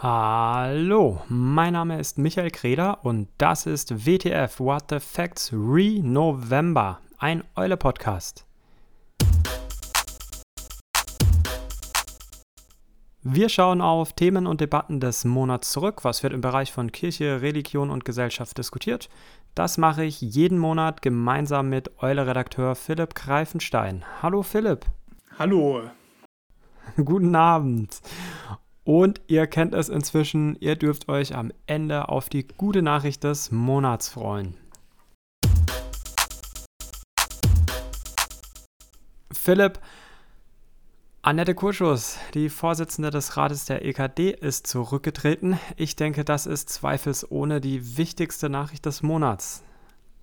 [0.00, 7.42] Hallo, mein Name ist Michael Kreder und das ist WTF What the Facts Re-November, ein
[7.56, 8.46] Eule-Podcast.
[13.24, 16.04] Wir schauen auf Themen und Debatten des Monats zurück.
[16.04, 19.08] Was wird im Bereich von Kirche, Religion und Gesellschaft diskutiert?
[19.56, 24.04] Das mache ich jeden Monat gemeinsam mit Eule-Redakteur Philipp Greifenstein.
[24.22, 24.86] Hallo Philipp.
[25.40, 25.80] Hallo.
[27.04, 28.00] Guten Abend.
[28.88, 33.50] Und ihr kennt es inzwischen, ihr dürft euch am Ende auf die gute Nachricht des
[33.50, 34.56] Monats freuen.
[39.30, 39.78] Philipp,
[41.20, 45.58] Annette Kurschus, die Vorsitzende des Rates der EKD, ist zurückgetreten.
[45.76, 49.64] Ich denke, das ist zweifelsohne die wichtigste Nachricht des Monats.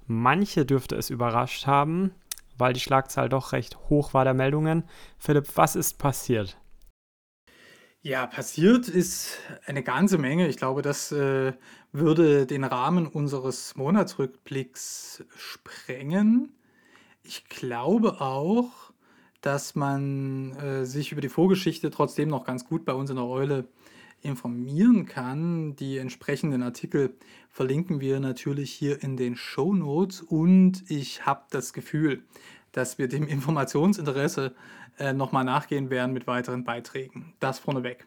[0.08, 2.16] Manche dürfte es überrascht haben,
[2.58, 4.86] weil die Schlagzahl doch recht hoch war der Meldungen.
[5.20, 6.58] Philipp, was ist passiert?
[8.06, 10.48] Ja, passiert ist eine ganze Menge.
[10.48, 11.54] Ich glaube, das äh,
[11.92, 16.54] würde den Rahmen unseres Monatsrückblicks sprengen.
[17.24, 18.94] Ich glaube auch,
[19.42, 23.26] dass man äh, sich über die Vorgeschichte trotzdem noch ganz gut bei uns in der
[23.26, 23.68] Eule
[24.22, 25.76] informieren kann.
[25.76, 27.16] Die entsprechenden Artikel
[27.50, 32.22] verlinken wir natürlich hier in den Show Notes und ich habe das Gefühl,
[32.76, 34.54] dass wir dem Informationsinteresse
[35.00, 37.34] äh, nochmal nachgehen werden mit weiteren Beiträgen.
[37.40, 38.06] Das vorneweg.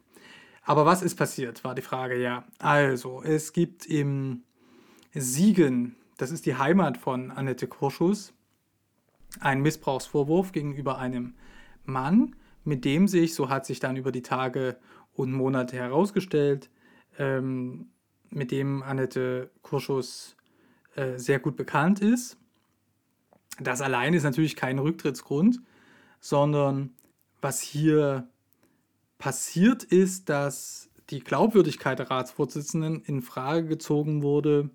[0.62, 2.44] Aber was ist passiert, war die Frage, ja.
[2.58, 4.42] Also, es gibt im
[5.14, 8.34] Siegen, das ist die Heimat von Annette Kurschus,
[9.41, 11.34] einen Missbrauchsvorwurf gegenüber einem
[11.84, 14.77] Mann, mit dem sich, so hat sich dann über die Tage
[15.14, 16.69] und Monate herausgestellt,
[17.19, 17.89] ähm,
[18.30, 20.36] mit dem Annette Kurschus
[20.94, 22.38] äh, sehr gut bekannt ist.
[23.61, 25.61] Das allein ist natürlich kein Rücktrittsgrund,
[26.20, 26.91] sondern
[27.41, 28.28] was hier
[29.19, 34.70] passiert ist, dass die Glaubwürdigkeit der Ratsvorsitzenden in Frage gezogen wurde,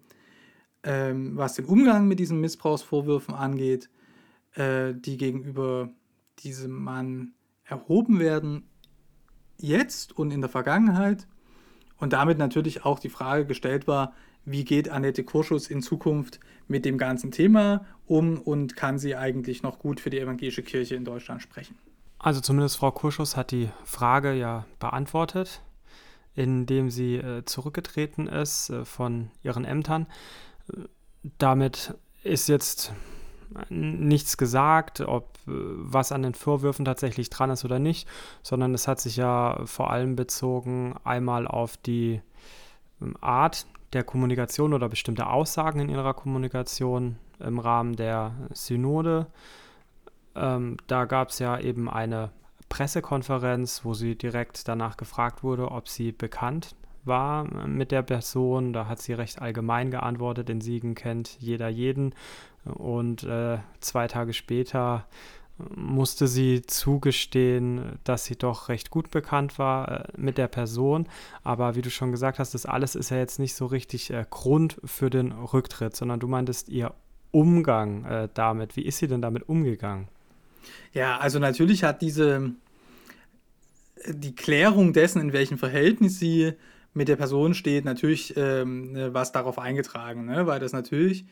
[0.83, 3.89] ähm, was den Umgang mit diesen Missbrauchsvorwürfen angeht,
[4.55, 5.89] äh, die gegenüber
[6.39, 7.33] diesem Mann
[7.63, 8.67] erhoben werden,
[9.57, 11.27] jetzt und in der Vergangenheit.
[11.97, 14.13] Und damit natürlich auch die Frage gestellt war,
[14.45, 19.63] wie geht Annette Kurschus in Zukunft mit dem ganzen Thema um und kann sie eigentlich
[19.63, 21.77] noch gut für die evangelische Kirche in Deutschland sprechen?
[22.19, 25.61] Also zumindest Frau Kurschus hat die Frage ja beantwortet,
[26.35, 30.07] indem sie äh, zurückgetreten ist äh, von ihren Ämtern.
[31.37, 32.93] Damit ist jetzt
[33.69, 38.07] nichts gesagt, ob äh, was an den Vorwürfen tatsächlich dran ist oder nicht,
[38.41, 42.21] sondern es hat sich ja vor allem bezogen einmal auf die
[43.01, 49.27] ähm, Art der Kommunikation oder bestimmte Aussagen in ihrer Kommunikation im Rahmen der Synode.
[50.35, 52.31] Ähm, da gab es ja eben eine
[52.69, 58.73] Pressekonferenz, wo sie direkt danach gefragt wurde, ob sie bekannt war mit der Person.
[58.73, 62.15] Da hat sie recht allgemein geantwortet, in Siegen kennt jeder jeden.
[62.65, 65.05] Und äh, zwei Tage später
[65.57, 71.07] musste sie zugestehen, dass sie doch recht gut bekannt war äh, mit der Person.
[71.43, 74.25] Aber wie du schon gesagt hast, das alles ist ja jetzt nicht so richtig äh,
[74.29, 76.93] Grund für den Rücktritt, sondern du meintest ihr
[77.31, 78.75] Umgang äh, damit.
[78.75, 80.07] Wie ist sie denn damit umgegangen?
[80.93, 82.53] Ja, also natürlich hat diese
[84.07, 86.53] die Klärung dessen, in welchem Verhältnis sie
[86.93, 90.45] mit der Person steht, natürlich ähm, was darauf eingetragen, ne?
[90.45, 91.25] weil das natürlich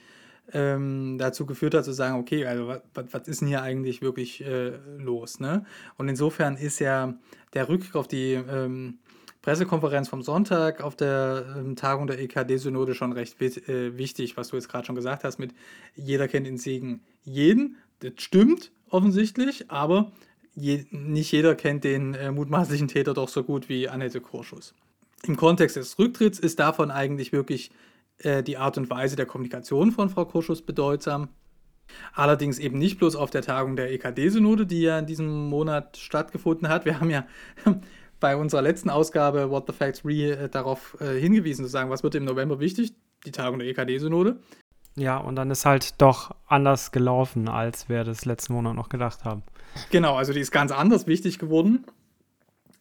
[0.53, 4.77] ähm, dazu geführt hat zu sagen, okay, also was, ist denn hier eigentlich wirklich äh,
[4.97, 5.39] los?
[5.39, 5.65] Ne?
[5.97, 7.13] Und insofern ist ja
[7.53, 8.99] der Rückblick auf die ähm,
[9.41, 14.55] Pressekonferenz vom Sonntag auf der ähm, Tagung der EKD-Synode schon recht äh, wichtig, was du
[14.55, 15.53] jetzt gerade schon gesagt hast, mit
[15.95, 17.77] jeder kennt in Segen jeden.
[17.99, 20.11] Das stimmt offensichtlich, aber
[20.53, 24.75] je, nicht jeder kennt den äh, mutmaßlichen Täter doch so gut wie Annette Kurschus.
[25.25, 27.71] Im Kontext des Rücktritts ist davon eigentlich wirklich
[28.23, 31.29] äh, die Art und Weise der Kommunikation von Frau Kurschus bedeutsam.
[32.13, 36.69] Allerdings eben nicht bloß auf der Tagung der EKD-Synode, die ja in diesem Monat stattgefunden
[36.69, 36.85] hat.
[36.85, 37.25] Wir haben ja
[38.19, 42.03] bei unserer letzten Ausgabe What the Facts Re äh, darauf äh, hingewiesen, zu sagen, was
[42.03, 42.93] wird im November wichtig?
[43.25, 44.39] Die Tagung der EKD-Synode.
[44.95, 49.23] Ja, und dann ist halt doch anders gelaufen, als wir das letzten Monat noch gedacht
[49.23, 49.43] haben.
[49.89, 51.85] Genau, also die ist ganz anders wichtig geworden.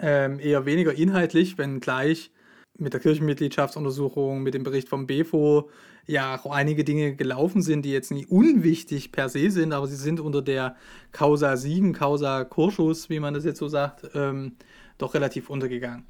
[0.00, 2.32] Ähm, eher weniger inhaltlich, wenn gleich
[2.80, 5.70] mit der Kirchenmitgliedschaftsuntersuchung, mit dem Bericht vom BEFO
[6.06, 9.96] ja auch einige Dinge gelaufen sind, die jetzt nicht unwichtig per se sind, aber sie
[9.96, 10.76] sind unter der
[11.12, 14.56] Causa Siegen, Causa Kurschus, wie man das jetzt so sagt, ähm,
[14.98, 16.06] doch relativ untergegangen.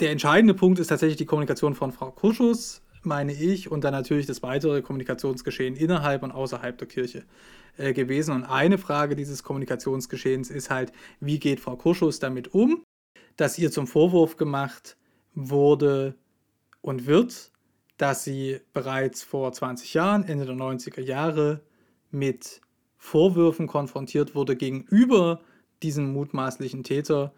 [0.00, 4.26] Der entscheidende Punkt ist tatsächlich die Kommunikation von Frau Kurschus meine ich, und dann natürlich
[4.26, 7.24] das weitere Kommunikationsgeschehen innerhalb und außerhalb der Kirche
[7.76, 8.34] äh, gewesen.
[8.34, 12.84] Und eine Frage dieses Kommunikationsgeschehens ist halt, wie geht Frau Kurschus damit um,
[13.36, 14.96] dass ihr zum Vorwurf gemacht
[15.34, 16.14] wurde
[16.80, 17.52] und wird,
[17.96, 21.60] dass sie bereits vor 20 Jahren, Ende der 90er Jahre,
[22.10, 22.60] mit
[22.98, 25.40] Vorwürfen konfrontiert wurde gegenüber
[25.82, 27.32] diesem mutmaßlichen Täter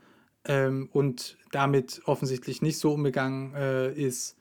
[0.45, 4.37] ähm, und damit offensichtlich nicht so umgegangen äh, ist,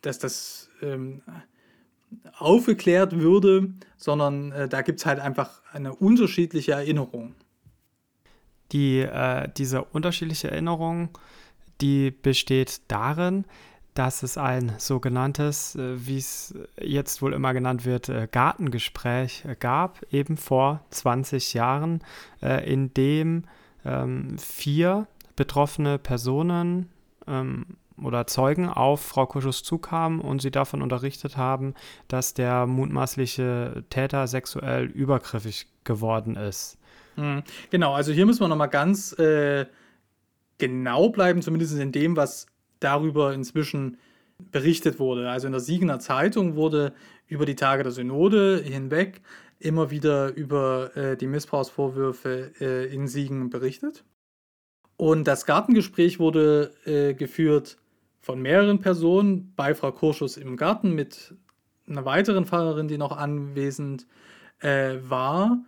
[0.00, 1.22] dass das ähm,
[2.38, 7.34] aufgeklärt würde, sondern äh, da gibt es halt einfach eine unterschiedliche Erinnerung.
[8.72, 11.10] Die, äh, diese unterschiedliche Erinnerung,
[11.80, 13.44] die besteht darin,
[13.96, 19.56] dass es ein sogenanntes, äh, wie es jetzt wohl immer genannt wird, äh, Gartengespräch äh,
[19.58, 22.00] gab, eben vor 20 Jahren,
[22.40, 23.44] in dem
[23.84, 25.06] ähm, vier
[25.36, 26.90] betroffene Personen
[27.26, 27.66] ähm,
[28.02, 31.74] oder Zeugen auf Frau Kuschus zukamen und sie davon unterrichtet haben,
[32.08, 36.78] dass der mutmaßliche Täter sexuell übergriffig geworden ist.
[37.14, 39.66] Hm, genau, also hier müssen wir nochmal ganz äh,
[40.58, 42.46] genau bleiben, zumindest in dem, was
[42.80, 43.98] darüber inzwischen
[44.38, 45.30] berichtet wurde.
[45.30, 46.92] Also in der Siegener Zeitung wurde
[47.26, 49.22] über die Tage der Synode hinweg
[49.58, 54.04] immer wieder über äh, die Missbrauchsvorwürfe äh, in Siegen berichtet.
[54.96, 57.78] Und das Gartengespräch wurde äh, geführt
[58.20, 61.34] von mehreren Personen bei Frau Kurschus im Garten mit
[61.86, 64.06] einer weiteren Pfarrerin, die noch anwesend
[64.60, 65.64] äh, war,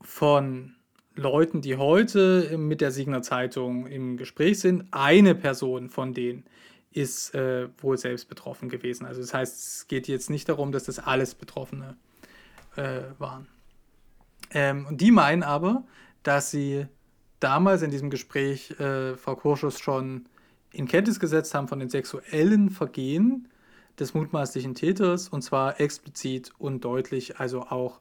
[0.00, 0.74] von
[1.18, 4.84] Leuten, die heute mit der Siegner Zeitung im Gespräch sind.
[4.92, 6.44] Eine Person von denen
[6.92, 9.04] ist äh, wohl selbst betroffen gewesen.
[9.04, 11.96] Also das heißt, es geht jetzt nicht darum, dass das alles Betroffene
[12.76, 13.48] äh, waren.
[14.52, 15.84] Ähm, und die meinen aber,
[16.22, 16.86] dass sie
[17.40, 20.26] damals in diesem Gespräch äh, Frau Kurschus schon
[20.70, 23.48] in Kenntnis gesetzt haben von den sexuellen Vergehen
[23.98, 28.00] des mutmaßlichen Täters und zwar explizit und deutlich, also auch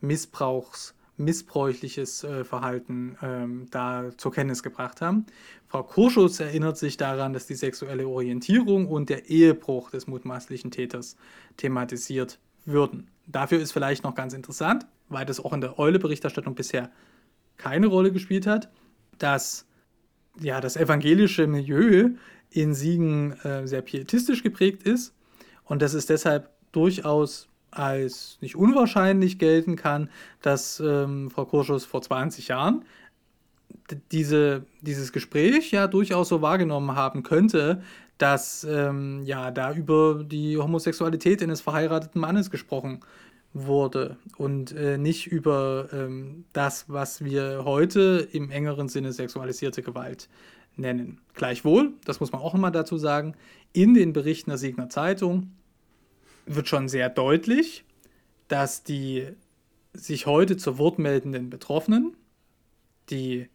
[0.00, 5.26] Missbrauchs missbräuchliches äh, Verhalten ähm, da zur Kenntnis gebracht haben.
[5.68, 11.16] Frau Kurschus erinnert sich daran, dass die sexuelle Orientierung und der Ehebruch des mutmaßlichen Täters
[11.56, 13.08] thematisiert würden.
[13.26, 16.90] Dafür ist vielleicht noch ganz interessant, weil das auch in der Eule-Berichterstattung bisher
[17.56, 18.70] keine Rolle gespielt hat,
[19.18, 19.66] dass
[20.40, 22.10] ja, das evangelische Milieu
[22.50, 25.14] in Siegen äh, sehr pietistisch geprägt ist
[25.64, 30.10] und dass es deshalb durchaus als nicht unwahrscheinlich gelten kann,
[30.42, 32.84] dass ähm, Frau Kurschus vor 20 Jahren
[34.12, 37.82] diese, dieses Gespräch ja durchaus so wahrgenommen haben könnte,
[38.18, 43.00] dass ähm, ja da über die Homosexualität eines verheirateten Mannes gesprochen
[43.54, 50.28] wurde und äh, nicht über ähm, das, was wir heute im engeren Sinne sexualisierte Gewalt
[50.76, 51.20] nennen.
[51.34, 53.34] Gleichwohl, das muss man auch immer dazu sagen,
[53.72, 55.52] in den Berichten der Siegner Zeitung
[56.48, 57.84] wird schon sehr deutlich,
[58.48, 59.28] dass die
[59.92, 62.16] sich heute zu Wort meldenden Betroffenen,
[63.10, 63.48] die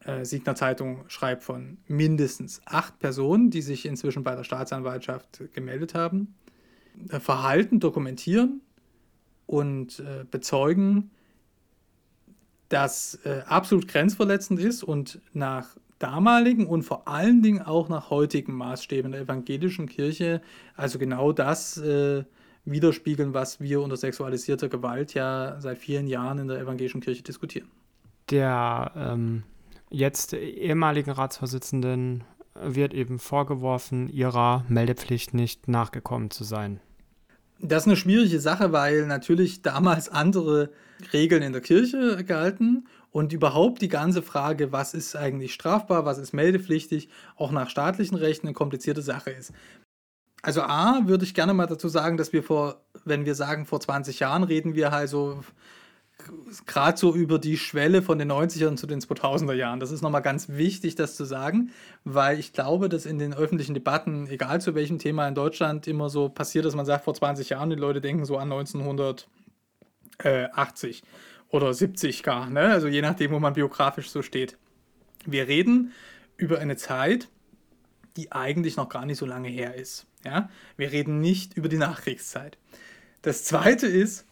[0.00, 5.94] äh, Siegner Zeitung schreibt von mindestens acht Personen, die sich inzwischen bei der Staatsanwaltschaft gemeldet
[5.94, 6.34] haben,
[7.10, 8.60] äh, Verhalten dokumentieren
[9.46, 11.10] und äh, bezeugen,
[12.68, 18.54] das äh, absolut grenzverletzend ist und nach damaligen und vor allen Dingen auch nach heutigen
[18.54, 20.42] Maßstäben der evangelischen Kirche,
[20.76, 22.24] also genau das äh,
[22.64, 27.68] widerspiegeln, was wir unter sexualisierter Gewalt ja seit vielen Jahren in der evangelischen Kirche diskutieren.
[28.30, 29.42] Der ähm,
[29.90, 32.24] jetzt ehemaligen Ratsvorsitzenden
[32.54, 36.80] wird eben vorgeworfen, ihrer Meldepflicht nicht nachgekommen zu sein.
[37.60, 40.70] Das ist eine schwierige Sache, weil natürlich damals andere
[41.12, 46.18] Regeln in der Kirche galten und überhaupt die ganze Frage, was ist eigentlich strafbar, was
[46.18, 49.52] ist meldepflichtig, auch nach staatlichen Rechten eine komplizierte Sache ist.
[50.42, 53.78] Also A, würde ich gerne mal dazu sagen, dass wir vor, wenn wir sagen vor
[53.78, 55.44] 20 Jahren, reden wir halt so
[56.66, 59.78] gerade so über die Schwelle von den 90ern zu den 2000er Jahren.
[59.78, 61.70] Das ist nochmal ganz wichtig, das zu sagen,
[62.02, 66.10] weil ich glaube, dass in den öffentlichen Debatten, egal zu welchem Thema in Deutschland, immer
[66.10, 71.04] so passiert, dass man sagt, vor 20 Jahren, die Leute denken so an 1980
[71.54, 72.62] oder 70 gar, ne?
[72.62, 74.58] also je nachdem, wo man biografisch so steht.
[75.24, 75.92] Wir reden
[76.36, 77.28] über eine Zeit,
[78.16, 80.04] die eigentlich noch gar nicht so lange her ist.
[80.24, 80.50] Ja?
[80.76, 82.58] Wir reden nicht über die Nachkriegszeit.
[83.22, 84.26] Das Zweite ist,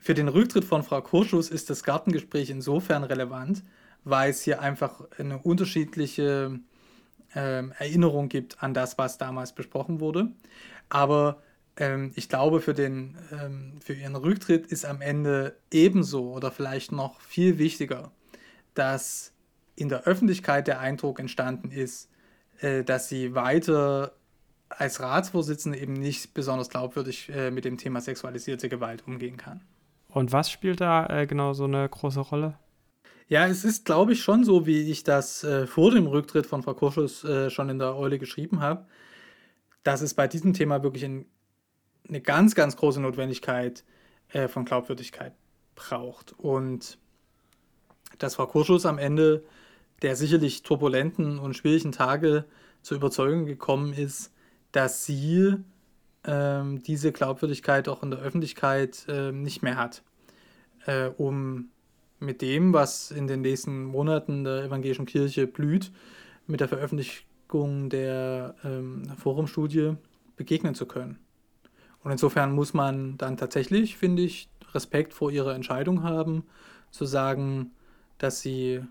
[0.00, 3.62] für den Rücktritt von Frau Kurschus ist das Gartengespräch insofern relevant,
[4.02, 6.58] weil es hier einfach eine unterschiedliche
[7.36, 10.32] ähm, Erinnerung gibt an das, was damals besprochen wurde.
[10.88, 11.44] Aber
[11.76, 16.92] ähm, ich glaube, für, den, ähm, für ihren Rücktritt ist am Ende ebenso oder vielleicht
[16.92, 18.10] noch viel wichtiger,
[18.74, 19.32] dass
[19.74, 22.10] in der Öffentlichkeit der Eindruck entstanden ist,
[22.60, 24.12] äh, dass sie weiter
[24.68, 29.60] als Ratsvorsitzende eben nicht besonders glaubwürdig äh, mit dem Thema sexualisierte Gewalt umgehen kann.
[30.08, 32.58] Und was spielt da äh, genau so eine große Rolle?
[33.28, 36.62] Ja, es ist, glaube ich, schon so, wie ich das äh, vor dem Rücktritt von
[36.62, 38.86] Frau Kurschus äh, schon in der Eule geschrieben habe,
[39.82, 41.26] dass es bei diesem Thema wirklich ein,
[42.08, 43.84] eine ganz, ganz große Notwendigkeit
[44.28, 45.32] äh, von Glaubwürdigkeit
[45.74, 46.34] braucht.
[46.38, 46.98] Und
[48.18, 49.44] dass Frau Kurschus am Ende
[50.02, 52.44] der sicherlich turbulenten und schwierigen Tage
[52.82, 54.32] zur Überzeugung gekommen ist,
[54.72, 55.54] dass sie
[56.24, 60.02] ähm, diese Glaubwürdigkeit auch in der Öffentlichkeit äh, nicht mehr hat,
[60.86, 61.70] äh, um
[62.18, 65.92] mit dem, was in den nächsten Monaten der evangelischen Kirche blüht,
[66.46, 69.94] mit der Veröffentlichung der ähm, Forumstudie
[70.36, 71.18] begegnen zu können.
[72.06, 76.44] Und insofern muss man dann tatsächlich, finde ich, Respekt vor ihrer Entscheidung haben,
[76.92, 77.72] zu sagen,
[78.18, 78.84] dass sie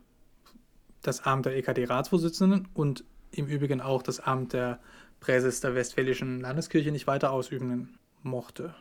[1.01, 4.81] das Amt der EKD-Ratsvorsitzenden und im Übrigen auch das Amt der
[5.22, 8.75] Präses der Westfälischen Landeskirche nicht weiter ausüben mochte.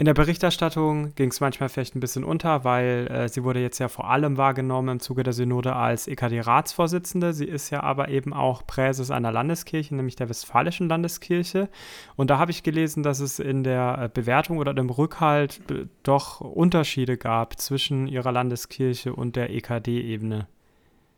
[0.00, 3.80] In der Berichterstattung ging es manchmal vielleicht ein bisschen unter, weil äh, sie wurde jetzt
[3.80, 7.32] ja vor allem wahrgenommen im Zuge der Synode als EKD-Ratsvorsitzende.
[7.32, 11.68] Sie ist ja aber eben auch Präses einer Landeskirche, nämlich der Westfälischen Landeskirche.
[12.14, 15.60] Und da habe ich gelesen, dass es in der äh, Bewertung oder dem Rückhalt
[16.04, 20.46] doch Unterschiede gab zwischen ihrer Landeskirche und der EKD-Ebene.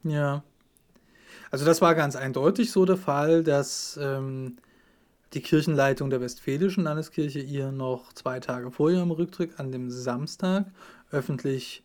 [0.04, 0.42] Ja.
[1.50, 4.56] Also das war ganz eindeutig so der Fall, dass ähm,
[5.32, 10.66] die Kirchenleitung der Westfälischen Landeskirche ihr noch zwei Tage vor ihrem Rücktritt an dem Samstag
[11.10, 11.84] öffentlich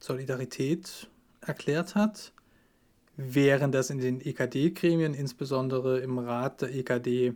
[0.00, 1.08] Solidarität
[1.40, 2.32] erklärt hat,
[3.16, 7.34] während das in den EKD-Gremien, insbesondere im Rat der EKD,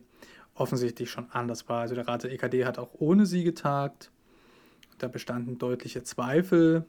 [0.54, 1.82] offensichtlich schon anders war.
[1.82, 4.10] Also der Rat der EKD hat auch ohne sie getagt.
[4.98, 6.84] Da bestanden deutliche Zweifel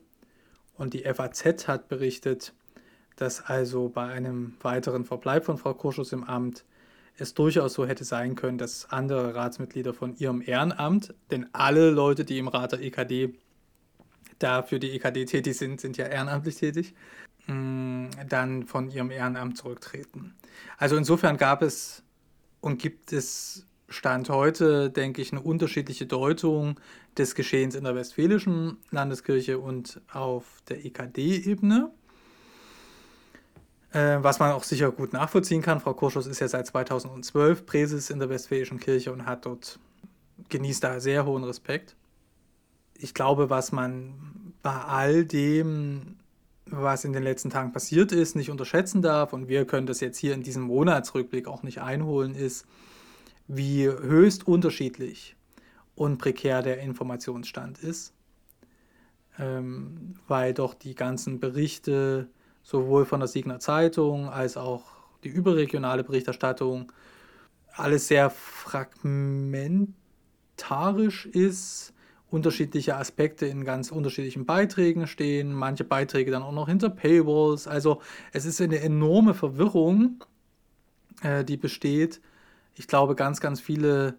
[0.76, 2.54] und die FAZ hat berichtet,
[3.16, 6.66] dass also bei einem weiteren Verbleib von Frau Kurschus im Amt
[7.22, 12.26] es durchaus so hätte sein können, dass andere Ratsmitglieder von ihrem Ehrenamt, denn alle Leute,
[12.26, 13.36] die im Rat der EKD
[14.40, 16.96] da für die EKD tätig sind, sind ja ehrenamtlich tätig,
[17.48, 20.34] mm, dann von ihrem Ehrenamt zurücktreten.
[20.78, 22.04] Also insofern gab es
[22.60, 26.80] und gibt es Stand heute, denke ich, eine unterschiedliche Deutung
[27.18, 31.92] des Geschehens in der Westfälischen Landeskirche und auf der EKD-Ebene.
[33.94, 35.82] Äh, was man auch sicher gut nachvollziehen kann.
[35.82, 39.80] Frau Kurschus ist ja seit 2012 Präses in der Westfälischen Kirche und hat dort,
[40.50, 41.96] genießt da sehr hohen Respekt.
[42.98, 46.16] Ich glaube, was man bei all dem,
[46.68, 50.18] was in den letzten Tagen passiert ist, nicht unterschätzen darf, und wir können das jetzt
[50.18, 52.66] hier in diesem Monatsrückblick auch nicht einholen, ist,
[53.48, 55.36] wie höchst unterschiedlich
[55.96, 58.14] und prekär der Informationsstand ist,
[59.38, 62.30] ähm, weil doch die ganzen Berichte,
[62.64, 64.84] sowohl von der Siegner Zeitung als auch
[65.24, 66.92] die überregionale Berichterstattung
[67.74, 71.94] alles sehr fragmentarisch ist,
[72.30, 77.68] unterschiedliche Aspekte in ganz unterschiedlichen Beiträgen stehen, manche Beiträge dann auch noch hinter Paywalls.
[77.68, 78.02] Also
[78.32, 80.24] es ist eine enorme Verwirrung,
[81.22, 82.22] äh, die besteht.
[82.76, 84.16] Ich glaube, ganz, ganz viele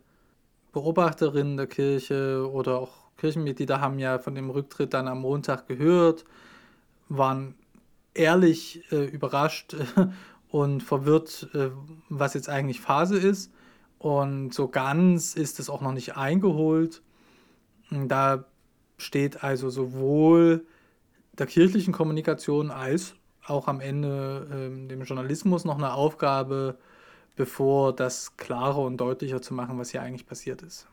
[0.72, 6.24] Beobachterinnen der Kirche oder auch Kirchenmitglieder haben ja von dem Rücktritt dann am Montag gehört,
[7.08, 7.54] waren
[8.14, 10.06] ehrlich äh, überrascht äh,
[10.48, 11.70] und verwirrt, äh,
[12.08, 13.52] was jetzt eigentlich Phase ist.
[13.98, 17.02] Und so ganz ist es auch noch nicht eingeholt.
[17.90, 18.44] Da
[18.98, 20.66] steht also sowohl
[21.38, 23.14] der kirchlichen Kommunikation als
[23.46, 26.78] auch am Ende ähm, dem Journalismus noch eine Aufgabe,
[27.36, 30.86] bevor das klarer und deutlicher zu machen, was hier eigentlich passiert ist.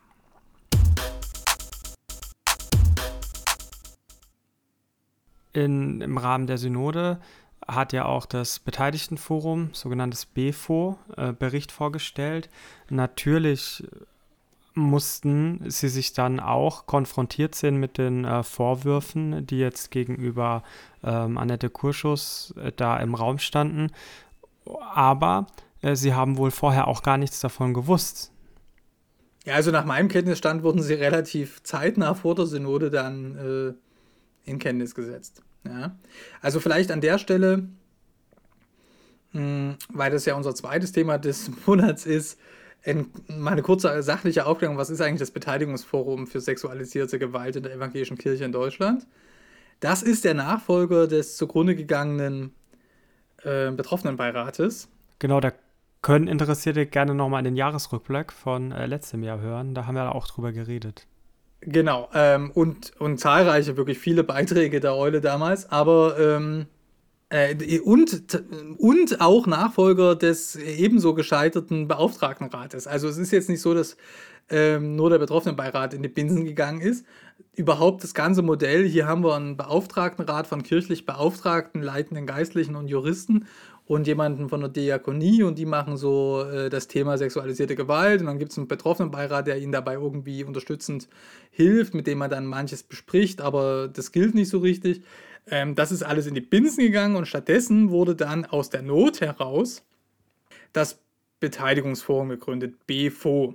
[5.52, 7.20] In, im Rahmen der Synode
[7.66, 12.48] hat ja auch das Beteiligtenforum, sogenanntes BFO, äh, Bericht vorgestellt.
[12.88, 13.84] Natürlich
[14.74, 20.62] mussten sie sich dann auch konfrontiert sehen mit den äh, Vorwürfen, die jetzt gegenüber
[21.02, 23.88] ähm, Annette Kurschus äh, da im Raum standen.
[24.94, 25.46] Aber
[25.82, 28.32] äh, sie haben wohl vorher auch gar nichts davon gewusst.
[29.44, 33.89] Ja, also nach meinem Kenntnisstand wurden sie relativ zeitnah vor der Synode dann äh,
[34.50, 35.42] in Kenntnis gesetzt.
[35.64, 35.96] Ja?
[36.42, 37.68] Also vielleicht an der Stelle,
[39.32, 42.38] mh, hm, weil das ja unser zweites Thema des Monats ist,
[43.28, 47.74] mal eine kurze sachliche Aufklärung, was ist eigentlich das Beteiligungsforum für sexualisierte Gewalt in der
[47.74, 49.06] evangelischen Kirche in Deutschland?
[49.80, 52.54] Das ist der Nachfolger des zugrunde gegangenen
[53.42, 54.88] äh, Betroffenenbeirates.
[55.18, 55.52] Genau, da
[56.02, 59.74] können Interessierte gerne nochmal in den Jahresrückblick von äh, letztem Jahr hören.
[59.74, 61.06] Da haben wir auch drüber geredet.
[61.62, 66.66] Genau, ähm, und, und zahlreiche, wirklich viele Beiträge der Eule damals, aber ähm,
[67.28, 68.42] äh, und,
[68.78, 72.86] und auch Nachfolger des ebenso gescheiterten Beauftragtenrates.
[72.86, 73.96] Also es ist jetzt nicht so, dass
[74.50, 77.06] ähm, nur der Betroffenenbeirat in die Binsen gegangen ist.
[77.54, 82.88] Überhaupt das ganze Modell, hier haben wir einen Beauftragtenrat von kirchlich Beauftragten, leitenden Geistlichen und
[82.88, 83.46] Juristen
[83.90, 88.28] und jemanden von der Diakonie und die machen so äh, das Thema sexualisierte Gewalt und
[88.28, 91.08] dann gibt es einen Betroffenenbeirat, der ihnen dabei irgendwie unterstützend
[91.50, 95.02] hilft, mit dem man dann manches bespricht, aber das gilt nicht so richtig.
[95.48, 99.22] Ähm, das ist alles in die Binsen gegangen und stattdessen wurde dann aus der Not
[99.22, 99.82] heraus
[100.72, 101.00] das
[101.40, 103.54] Beteiligungsforum gegründet, BFO.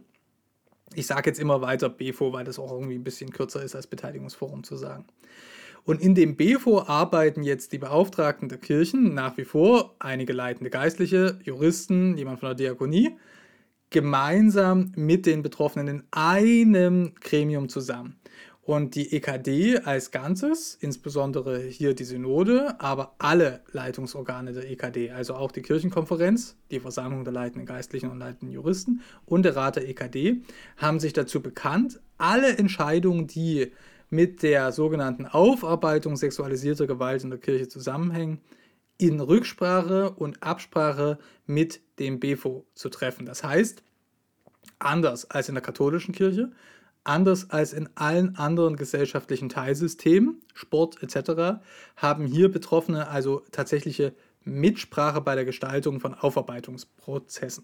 [0.96, 3.88] Ich sage jetzt immer weiter BFO, weil das auch irgendwie ein bisschen kürzer ist als
[3.88, 5.06] Beteiligungsforum zu sagen.
[5.86, 10.72] Und in dem BFO arbeiten jetzt die Beauftragten der Kirchen nach wie vor, einige leitende
[10.72, 13.15] Geistliche, Juristen, jemand von der Diakonie,
[13.92, 18.20] gemeinsam mit den Betroffenen in einem Gremium zusammen.
[18.63, 25.36] Und die EKD als Ganzes, insbesondere hier die Synode, aber alle Leitungsorgane der EKD, also
[25.36, 29.88] auch die Kirchenkonferenz, die Versammlung der leitenden Geistlichen und leitenden Juristen und der Rat der
[29.88, 30.42] EKD,
[30.77, 33.72] haben sich dazu bekannt, alle Entscheidungen, die
[34.15, 38.41] mit der sogenannten Aufarbeitung sexualisierter Gewalt in der Kirche zusammenhängen,
[38.98, 43.25] in Rücksprache und Absprache mit dem BFO zu treffen.
[43.25, 43.84] Das heißt,
[44.79, 46.51] anders als in der katholischen Kirche
[47.05, 51.62] Anders als in allen anderen gesellschaftlichen Teilsystemen, Sport etc.,
[51.95, 57.63] haben hier Betroffene also tatsächliche Mitsprache bei der Gestaltung von Aufarbeitungsprozessen.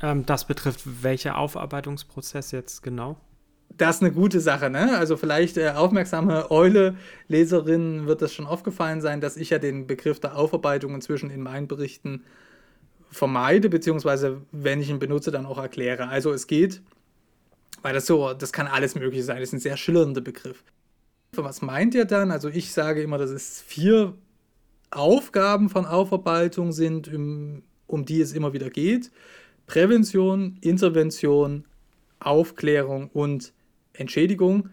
[0.00, 3.18] Ähm, das betrifft welche Aufarbeitungsprozess jetzt genau?
[3.80, 4.98] Das ist eine gute Sache, ne?
[4.98, 10.20] Also vielleicht äh, aufmerksame Eule-Leserinnen wird das schon aufgefallen sein, dass ich ja den Begriff
[10.20, 12.24] der Aufarbeitung inzwischen in meinen Berichten
[13.10, 16.08] vermeide, beziehungsweise wenn ich ihn benutze, dann auch erkläre.
[16.08, 16.82] Also es geht
[17.82, 19.38] weil das so, das kann alles Mögliche sein.
[19.38, 20.62] Das ist ein sehr schillernder Begriff.
[21.32, 22.30] Was meint ihr dann?
[22.30, 24.14] Also ich sage immer, dass es vier
[24.90, 29.10] Aufgaben von Aufarbeitung sind, um, um die es immer wieder geht.
[29.66, 31.64] Prävention, Intervention,
[32.18, 33.52] Aufklärung und
[34.00, 34.70] Entschädigung,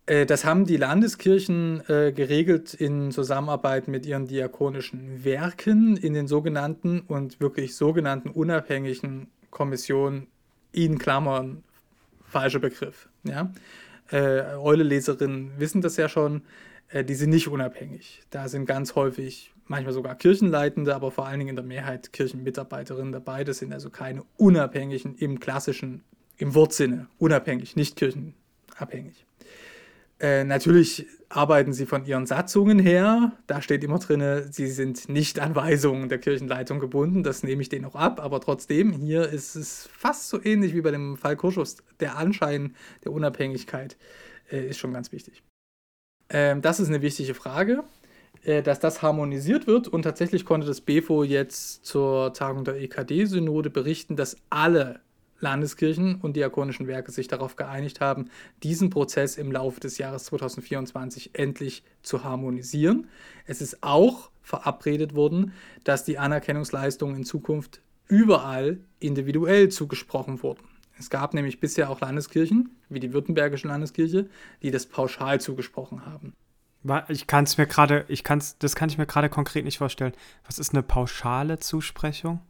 [0.05, 6.27] Äh, das haben die Landeskirchen äh, geregelt in Zusammenarbeit mit ihren diakonischen Werken in den
[6.27, 10.27] sogenannten und wirklich sogenannten unabhängigen Kommissionen,
[10.71, 11.63] in Klammern,
[12.27, 13.07] falscher Begriff.
[13.23, 13.53] Ja?
[14.11, 16.41] Äh, Eule-Leserinnen wissen das ja schon,
[16.89, 18.23] äh, die sind nicht unabhängig.
[18.31, 23.13] Da sind ganz häufig manchmal sogar Kirchenleitende, aber vor allen Dingen in der Mehrheit Kirchenmitarbeiterinnen
[23.13, 23.43] dabei.
[23.43, 26.03] Das sind also keine unabhängigen im klassischen,
[26.37, 29.25] im Wortsinne, unabhängig, nicht kirchenabhängig.
[30.19, 33.31] Äh, natürlich arbeiten sie von ihren Satzungen her.
[33.47, 37.23] Da steht immer drin, sie sind nicht an Weisungen der Kirchenleitung gebunden.
[37.23, 38.19] Das nehme ich denen auch ab.
[38.19, 41.77] Aber trotzdem, hier ist es fast so ähnlich wie bei dem Fall Kurschus.
[41.99, 43.97] Der Anschein der Unabhängigkeit
[44.51, 45.43] äh, ist schon ganz wichtig.
[46.29, 47.83] Ähm, das ist eine wichtige Frage.
[48.43, 49.87] Äh, dass das harmonisiert wird.
[49.87, 54.99] Und tatsächlich konnte das BFO jetzt zur Tagung der EKD-Synode berichten, dass alle
[55.43, 58.29] Landeskirchen und diakonischen Werke sich darauf geeinigt haben,
[58.63, 63.07] diesen Prozess im Laufe des Jahres 2024 endlich zu harmonisieren.
[63.45, 65.53] Es ist auch verabredet worden,
[65.83, 70.63] dass die Anerkennungsleistungen in Zukunft überall individuell zugesprochen wurden.
[70.97, 74.29] Es gab nämlich bisher auch Landeskirchen, wie die Württembergische Landeskirche,
[74.61, 76.33] die das pauschal zugesprochen haben.
[77.07, 80.13] Ich kann es mir gerade, ich kann's, das kann ich mir gerade konkret nicht vorstellen.
[80.45, 82.41] Was ist eine pauschale Zusprechung?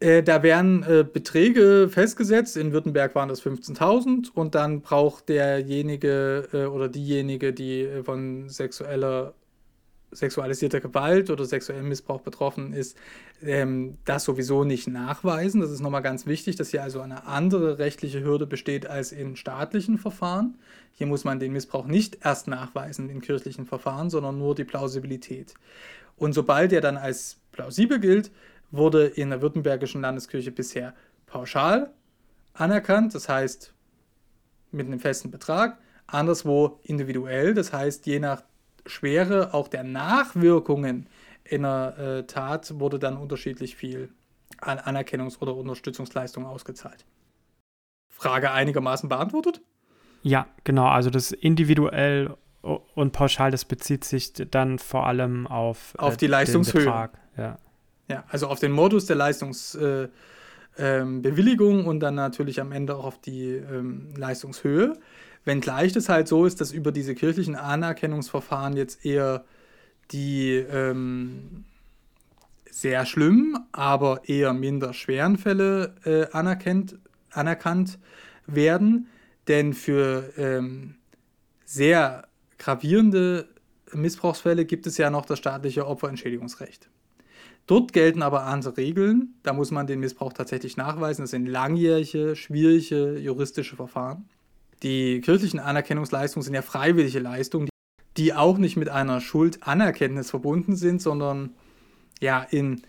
[0.00, 2.56] Äh, da werden äh, Beträge festgesetzt.
[2.56, 8.48] In Württemberg waren das 15.000 und dann braucht derjenige äh, oder diejenige, die äh, von
[8.48, 9.34] sexueller
[10.12, 12.96] sexualisierter Gewalt oder sexuellem Missbrauch betroffen ist,
[13.42, 15.60] ähm, das sowieso nicht nachweisen.
[15.60, 19.36] Das ist nochmal ganz wichtig, dass hier also eine andere rechtliche Hürde besteht als in
[19.36, 20.58] staatlichen Verfahren.
[20.92, 25.54] Hier muss man den Missbrauch nicht erst nachweisen in kirchlichen Verfahren, sondern nur die Plausibilität.
[26.16, 28.30] Und sobald er dann als plausibel gilt,
[28.70, 30.94] wurde in der Württembergischen Landeskirche bisher
[31.26, 31.90] pauschal
[32.54, 33.72] anerkannt, das heißt
[34.72, 38.42] mit einem festen Betrag, anderswo individuell, das heißt je nach
[38.86, 41.08] Schwere auch der Nachwirkungen
[41.44, 44.10] in einer äh, Tat wurde dann unterschiedlich viel
[44.60, 47.04] an Anerkennungs- oder Unterstützungsleistungen ausgezahlt.
[48.08, 49.60] Frage einigermaßen beantwortet?
[50.22, 50.86] Ja, genau.
[50.86, 56.26] Also das individuell und pauschal, das bezieht sich dann vor allem auf, auf äh, die
[56.26, 57.10] Leistungshöhe.
[57.36, 57.58] Ja.
[58.10, 63.04] Ja, also auf den Modus der Leistungsbewilligung äh, ähm, und dann natürlich am Ende auch
[63.04, 64.94] auf die ähm, Leistungshöhe.
[65.44, 69.44] Wenngleich es halt so ist, dass über diese kirchlichen Anerkennungsverfahren jetzt eher
[70.10, 71.66] die ähm,
[72.68, 76.98] sehr schlimmen, aber eher minder schweren Fälle äh, anerkennt,
[77.30, 78.00] anerkannt
[78.46, 79.06] werden.
[79.46, 80.96] Denn für ähm,
[81.64, 82.26] sehr
[82.58, 83.48] gravierende
[83.92, 86.90] Missbrauchsfälle gibt es ja noch das staatliche Opferentschädigungsrecht.
[87.70, 89.34] Dort gelten aber andere Regeln.
[89.44, 91.22] Da muss man den Missbrauch tatsächlich nachweisen.
[91.22, 94.28] Das sind langjährige, schwierige juristische Verfahren.
[94.82, 97.68] Die kirchlichen Anerkennungsleistungen sind ja freiwillige Leistungen,
[98.16, 101.54] die auch nicht mit einer Schuldanerkenntnis verbunden sind, sondern
[102.20, 102.82] ja in,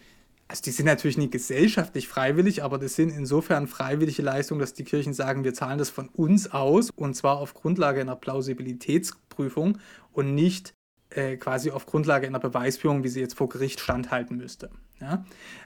[0.47, 4.83] also die sind natürlich nicht gesellschaftlich freiwillig, aber das sind insofern freiwillige Leistungen, dass die
[4.83, 9.77] Kirchen sagen, wir zahlen das von uns aus und zwar auf Grundlage einer Plausibilitätsprüfung
[10.11, 10.73] und nicht
[11.11, 14.69] äh, quasi auf Grundlage einer Beweisführung, wie sie jetzt vor Gericht standhalten müsste.
[14.99, 15.25] Ja?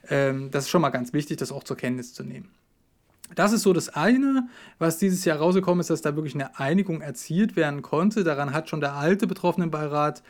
[0.09, 2.49] Ähm, das ist schon mal ganz wichtig, das auch zur Kenntnis zu nehmen.
[3.33, 7.01] Das ist so das eine, was dieses Jahr rausgekommen ist, dass da wirklich eine Einigung
[7.01, 8.23] erzielt werden konnte.
[8.23, 10.21] Daran hat schon der alte Betroffenenbeirat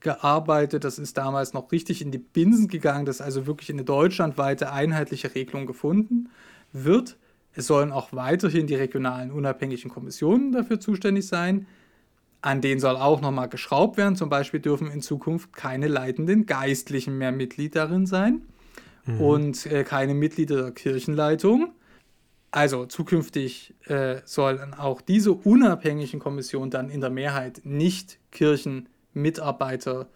[0.00, 0.84] gearbeitet.
[0.84, 5.34] Das ist damals noch richtig in die Binsen gegangen, dass also wirklich eine deutschlandweite einheitliche
[5.34, 6.28] Regelung gefunden
[6.72, 7.16] wird.
[7.54, 11.66] Es sollen auch weiterhin die regionalen unabhängigen Kommissionen dafür zuständig sein.
[12.42, 14.16] An denen soll auch nochmal geschraubt werden.
[14.16, 18.42] Zum Beispiel dürfen in Zukunft keine leitenden Geistlichen mehr Mitglied darin sein
[19.06, 19.20] mhm.
[19.20, 21.72] und äh, keine Mitglieder der Kirchenleitung.
[22.50, 30.08] Also zukünftig äh, sollen auch diese unabhängigen Kommissionen dann in der Mehrheit nicht Kirchenmitarbeiter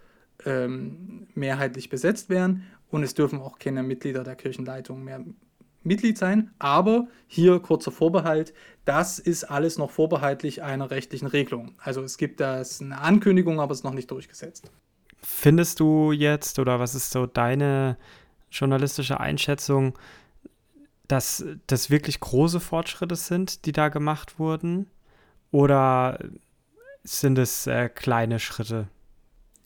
[0.45, 5.23] ähm, mehrheitlich besetzt werden und es dürfen auch keine Mitglieder der Kirchenleitung mehr
[5.87, 6.51] Mitglied sein.
[6.59, 8.53] Aber hier kurzer Vorbehalt,
[8.85, 11.73] das ist alles noch vorbehaltlich einer rechtlichen Regelung.
[11.79, 14.71] Also es gibt das eine Ankündigung, aber es ist noch nicht durchgesetzt.
[15.21, 17.97] Findest du jetzt oder was ist so deine
[18.51, 19.97] journalistische Einschätzung?
[21.07, 24.87] dass das wirklich große Fortschritte sind, die da gemacht wurden?
[25.51, 26.19] Oder
[27.03, 28.87] sind es äh, kleine Schritte?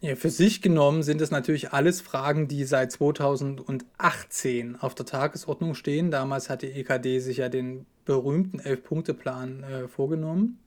[0.04, 5.76] Ja, für sich genommen sind es natürlich alles Fragen, die seit 2018 auf der Tagesordnung
[5.76, 6.10] stehen.
[6.10, 10.60] Damals hat die EKD sich ja den berühmten Elf-Punkte-Plan äh, vorgenommen.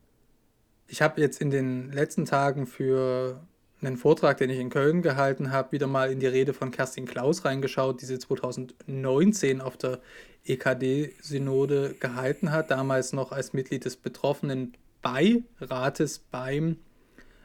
[0.87, 3.45] Ich habe jetzt in den letzten Tagen für
[3.81, 7.05] einen Vortrag, den ich in Köln gehalten habe, wieder mal in die Rede von Kerstin
[7.05, 9.99] Klaus reingeschaut, die sie 2019 auf der
[10.45, 16.77] EKD-Synode gehalten hat, damals noch als Mitglied des betroffenen Beirates beim,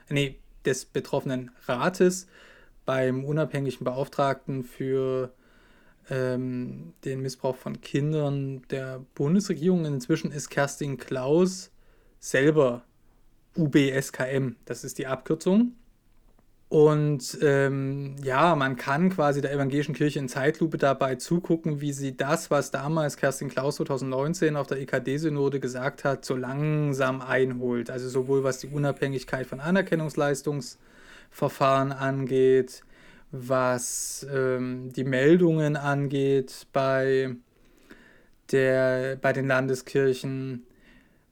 [0.07, 2.27] nee, des betroffenen Rates
[2.85, 5.31] beim unabhängigen Beauftragten für
[6.09, 9.85] ähm, den Missbrauch von Kindern der Bundesregierung.
[9.85, 11.71] Inzwischen ist Kerstin Klaus
[12.19, 12.83] selber
[13.55, 15.73] UBSKM, das ist die Abkürzung.
[16.69, 22.15] Und ähm, ja, man kann quasi der evangelischen Kirche in Zeitlupe dabei zugucken, wie sie
[22.15, 27.89] das, was damals Kerstin Klaus 2019 auf der EKD-Synode gesagt hat, so langsam einholt.
[27.89, 32.83] Also sowohl was die Unabhängigkeit von Anerkennungsleistungsverfahren angeht,
[33.31, 37.35] was ähm, die Meldungen angeht bei,
[38.51, 40.67] der, bei den Landeskirchen,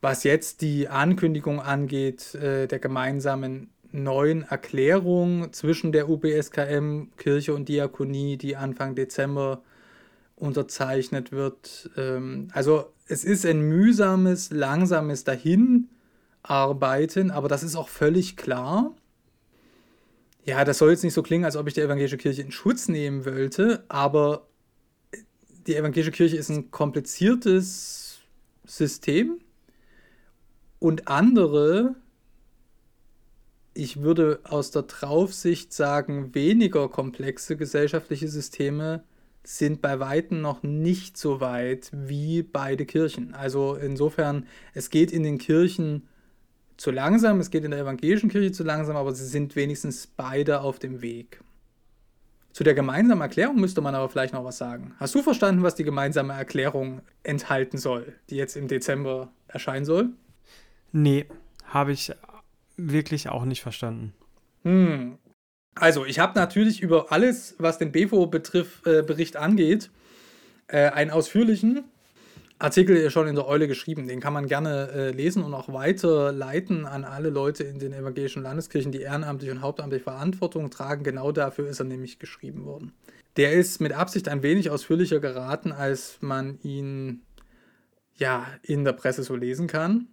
[0.01, 7.69] was jetzt die Ankündigung angeht äh, der gemeinsamen neuen Erklärung zwischen der UBSKM, Kirche und
[7.69, 9.61] Diakonie, die Anfang Dezember
[10.35, 11.89] unterzeichnet wird.
[11.97, 18.95] Ähm, also es ist ein mühsames, langsames Dahinarbeiten, aber das ist auch völlig klar.
[20.45, 22.87] Ja, das soll jetzt nicht so klingen, als ob ich die evangelische Kirche in Schutz
[22.87, 24.47] nehmen wollte, aber
[25.67, 28.19] die evangelische Kirche ist ein kompliziertes
[28.65, 29.39] System
[30.79, 31.95] und andere
[33.77, 39.03] ich würde aus der Draufsicht sagen, weniger komplexe gesellschaftliche Systeme
[39.43, 43.35] sind bei Weitem noch nicht so weit wie beide Kirchen.
[43.35, 46.07] Also insofern, es geht in den Kirchen
[46.75, 50.61] zu langsam, es geht in der evangelischen Kirche zu langsam, aber sie sind wenigstens beide
[50.61, 51.39] auf dem Weg.
[52.53, 54.95] Zu der gemeinsamen Erklärung müsste man aber vielleicht noch was sagen.
[54.99, 60.09] Hast du verstanden, was die gemeinsame Erklärung enthalten soll, die jetzt im Dezember erscheinen soll?
[60.91, 61.27] Nee,
[61.63, 62.11] habe ich
[62.77, 64.13] wirklich auch nicht verstanden.
[64.63, 65.17] Hm.
[65.75, 69.91] Also, ich habe natürlich über alles, was den BEFO-Bericht äh, angeht,
[70.67, 71.83] äh, einen ausführlichen
[72.59, 74.07] Artikel schon in der Eule geschrieben.
[74.07, 78.41] Den kann man gerne äh, lesen und auch weiterleiten an alle Leute in den evangelischen
[78.41, 81.03] Landeskirchen, die ehrenamtlich und hauptamtlich Verantwortung tragen.
[81.03, 82.93] Genau dafür ist er nämlich geschrieben worden.
[83.35, 87.21] Der ist mit Absicht ein wenig ausführlicher geraten, als man ihn
[88.15, 90.07] ja in der Presse so lesen kann,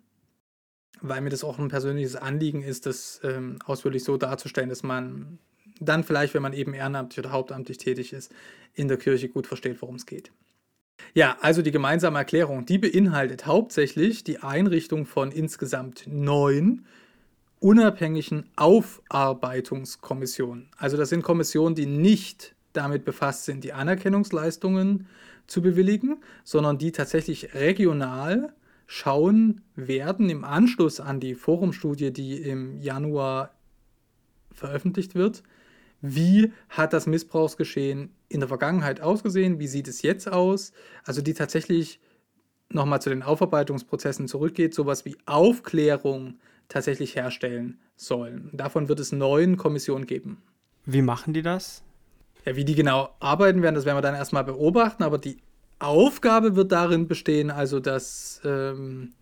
[1.01, 5.39] weil mir das auch ein persönliches Anliegen ist, das ähm, ausführlich so darzustellen, dass man
[5.81, 8.33] dann vielleicht, wenn man eben ehrenamtlich oder hauptamtlich tätig ist,
[8.75, 10.31] in der Kirche gut versteht, worum es geht.
[11.13, 16.87] Ja, also die gemeinsame Erklärung, die beinhaltet hauptsächlich die Einrichtung von insgesamt neun
[17.61, 20.69] unabhängigen Aufarbeitungskommissionen.
[20.77, 25.09] Also das sind Kommissionen, die nicht damit befasst sind, die Anerkennungsleistungen
[25.47, 28.53] zu bewilligen, sondern die tatsächlich regional
[28.87, 33.55] schauen werden im Anschluss an die Forumstudie, die im Januar
[34.53, 35.43] veröffentlicht wird,
[36.01, 40.73] wie hat das Missbrauchsgeschehen in der Vergangenheit ausgesehen, wie sieht es jetzt aus,
[41.05, 42.01] also die tatsächlich
[42.69, 48.51] nochmal zu den Aufarbeitungsprozessen zurückgeht, sowas wie Aufklärung tatsächlich herstellen sollen.
[48.53, 50.43] Davon wird es neun Kommissionen geben.
[50.85, 51.83] Wie machen die das?
[52.45, 55.39] Ja, wie die genau arbeiten werden, das werden wir dann erstmal beobachten, aber die
[55.87, 59.15] Aufgabe wird darin bestehen, also dass ähm,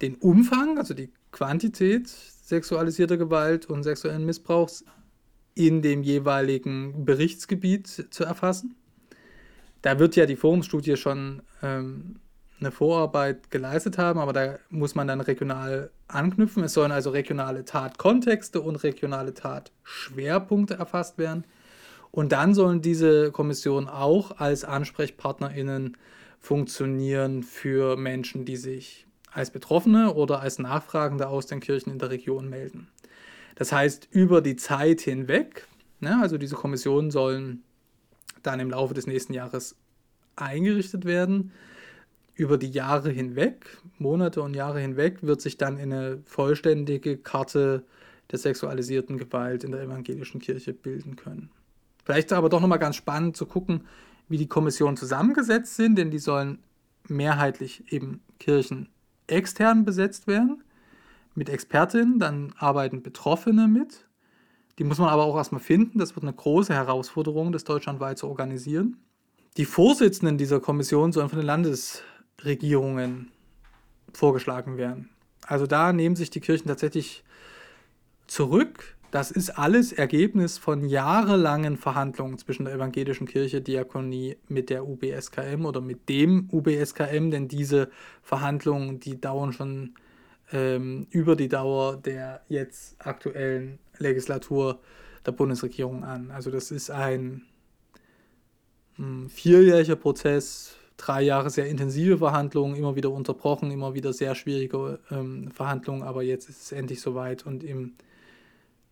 [0.00, 4.84] den Umfang, also die Quantität sexualisierter Gewalt und sexuellen Missbrauchs
[5.54, 8.76] in dem jeweiligen Berichtsgebiet zu erfassen.
[9.82, 12.20] Da wird ja die Forumsstudie schon ähm,
[12.60, 16.64] eine Vorarbeit geleistet haben, aber da muss man dann regional anknüpfen.
[16.64, 21.44] Es sollen also regionale Tatkontexte und regionale Tatschwerpunkte erfasst werden.
[22.16, 25.98] Und dann sollen diese Kommissionen auch als AnsprechpartnerInnen
[26.40, 32.08] funktionieren für Menschen, die sich als Betroffene oder als Nachfragende aus den Kirchen in der
[32.08, 32.88] Region melden.
[33.56, 35.66] Das heißt, über die Zeit hinweg,
[36.00, 37.62] ne, also diese Kommissionen sollen
[38.42, 39.76] dann im Laufe des nächsten Jahres
[40.36, 41.52] eingerichtet werden.
[42.34, 47.84] Über die Jahre hinweg, Monate und Jahre hinweg, wird sich dann eine vollständige Karte
[48.30, 51.50] der sexualisierten Gewalt in der evangelischen Kirche bilden können.
[52.06, 53.82] Vielleicht aber doch nochmal ganz spannend zu gucken,
[54.28, 56.60] wie die Kommissionen zusammengesetzt sind, denn die sollen
[57.08, 58.88] mehrheitlich eben Kirchen
[59.26, 60.62] extern besetzt werden
[61.34, 64.06] mit Expertinnen, dann arbeiten Betroffene mit.
[64.78, 65.98] Die muss man aber auch erstmal finden.
[65.98, 68.98] Das wird eine große Herausforderung, das deutschlandweit zu organisieren.
[69.56, 73.32] Die Vorsitzenden dieser Kommission sollen von den Landesregierungen
[74.12, 75.10] vorgeschlagen werden.
[75.44, 77.24] Also da nehmen sich die Kirchen tatsächlich
[78.28, 78.95] zurück.
[79.16, 85.64] Das ist alles Ergebnis von jahrelangen Verhandlungen zwischen der evangelischen Kirche Diakonie mit der UBSKM
[85.64, 87.88] oder mit dem UBSKM, denn diese
[88.20, 89.94] Verhandlungen, die dauern schon
[90.52, 94.80] ähm, über die Dauer der jetzt aktuellen Legislatur
[95.24, 96.30] der Bundesregierung an.
[96.30, 97.40] Also das ist ein
[98.98, 104.34] mh, hm, vierjähriger Prozess, drei Jahre sehr intensive Verhandlungen, immer wieder unterbrochen, immer wieder sehr
[104.34, 107.94] schwierige ähm, Verhandlungen, aber jetzt ist es endlich soweit und im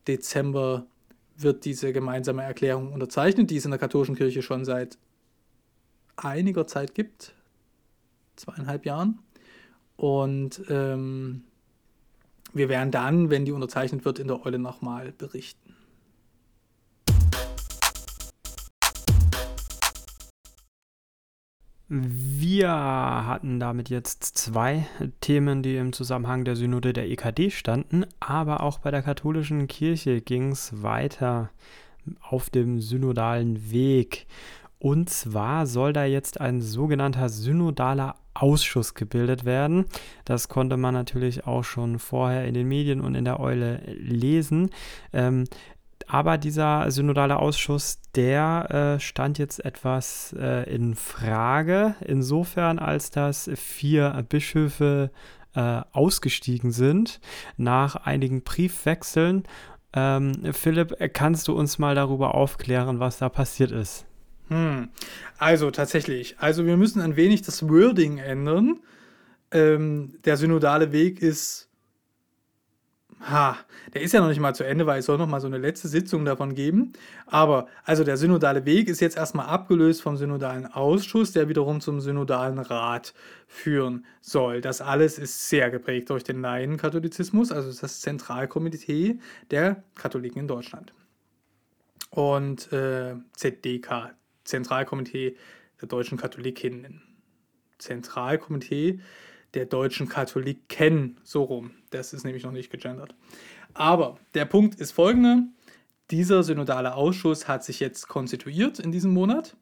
[0.07, 0.87] Dezember
[1.37, 4.99] wird diese gemeinsame Erklärung unterzeichnet, die es in der katholischen Kirche schon seit
[6.17, 7.35] einiger Zeit gibt,
[8.37, 9.19] zweieinhalb Jahren.
[9.97, 11.45] Und ähm,
[12.53, 15.64] wir werden dann, wenn die unterzeichnet wird, in der Eule nochmal berichten.
[21.89, 24.87] Wir hatten damit jetzt zwei
[25.21, 30.23] Themen, die im Zusammenhang der Synode der EKD standen, aber auch bei der katholischen Kirche
[30.23, 31.51] ging es weiter
[32.23, 34.27] auf dem synodalen Weg.
[34.79, 39.85] Und zwar soll da jetzt ein sogenannter synodaler Ausschuss gebildet werden.
[40.25, 44.71] Das konnte man natürlich auch schon vorher in den Medien und in der Eule lesen.
[45.13, 45.45] Ähm,
[46.07, 53.51] aber dieser synodale Ausschuss, der äh, stand jetzt etwas äh, in Frage, insofern als dass
[53.55, 55.11] vier Bischöfe
[55.55, 57.21] äh, ausgestiegen sind
[57.57, 59.45] nach einigen Briefwechseln.
[59.93, 64.07] Ähm, Philipp, kannst du uns mal darüber aufklären, was da passiert ist?
[64.49, 64.89] Hm.
[65.39, 66.37] Also tatsächlich.
[66.39, 68.81] Also wir müssen ein wenig das Wording ändern.
[69.51, 71.69] Ähm, der synodale Weg ist.
[73.31, 73.57] Ha,
[73.95, 75.59] der ist ja noch nicht mal zu Ende, weil es soll noch mal so eine
[75.59, 76.93] letzte Sitzung davon geben.
[77.27, 82.01] Aber also der synodale Weg ist jetzt erstmal abgelöst vom synodalen Ausschuss, der wiederum zum
[82.01, 83.15] synodalen Rat
[83.47, 84.61] führen soll.
[84.61, 89.19] Das alles ist sehr geprägt durch den Laienkatholizismus, also das Zentralkomitee
[89.51, 90.93] der Katholiken in Deutschland.
[92.11, 95.37] und äh, ZDK, Zentralkomitee
[95.81, 97.03] der deutschen Katholikinnen.
[97.79, 99.01] Zentralkomitee
[99.55, 101.73] der deutschen Katholiken, so rum.
[101.91, 103.15] Das ist nämlich noch nicht gegendert.
[103.73, 105.43] Aber der Punkt ist folgender.
[106.11, 109.57] Dieser synodale Ausschuss hat sich jetzt konstituiert in diesem Monat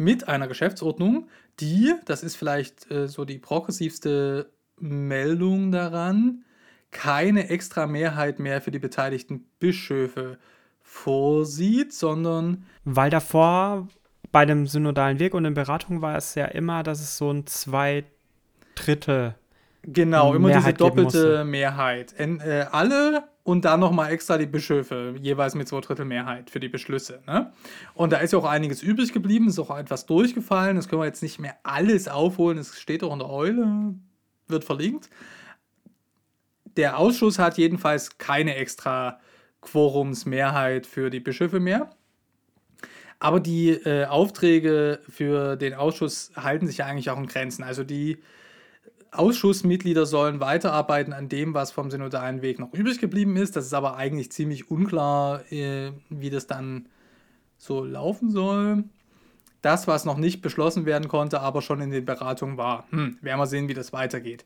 [0.00, 1.28] mit einer Geschäftsordnung,
[1.60, 6.44] die, das ist vielleicht äh, so die progressivste Meldung daran,
[6.90, 10.38] keine extra Mehrheit mehr für die beteiligten Bischöfe
[10.80, 12.64] vorsieht, sondern.
[12.84, 13.88] Weil davor
[14.32, 17.46] bei dem synodalen Weg und in Beratungen war es ja immer, dass es so ein
[17.46, 18.04] zwei
[18.86, 19.34] Drittel.
[19.82, 22.14] Genau, immer Mehrheit diese doppelte Mehrheit.
[22.18, 26.60] En, äh, alle und dann nochmal extra die Bischöfe, jeweils mit zwei Drittel Mehrheit für
[26.60, 27.22] die Beschlüsse.
[27.26, 27.52] Ne?
[27.94, 30.76] Und da ist ja auch einiges übrig geblieben, ist auch etwas durchgefallen.
[30.76, 32.58] Das können wir jetzt nicht mehr alles aufholen.
[32.58, 33.94] Es steht auch in der Eule,
[34.48, 35.08] wird verlinkt.
[36.76, 39.18] Der Ausschuss hat jedenfalls keine extra
[39.62, 41.90] Quorumsmehrheit für die Bischöfe mehr.
[43.18, 47.62] Aber die äh, Aufträge für den Ausschuss halten sich ja eigentlich auch in Grenzen.
[47.62, 48.18] Also die
[49.12, 53.56] Ausschussmitglieder sollen weiterarbeiten an dem, was vom synodalen Weg noch übrig geblieben ist.
[53.56, 56.88] Das ist aber eigentlich ziemlich unklar, äh, wie das dann
[57.58, 58.84] so laufen soll.
[59.62, 62.86] Das, was noch nicht beschlossen werden konnte, aber schon in den Beratungen war.
[62.90, 64.44] Hm, werden wir sehen, wie das weitergeht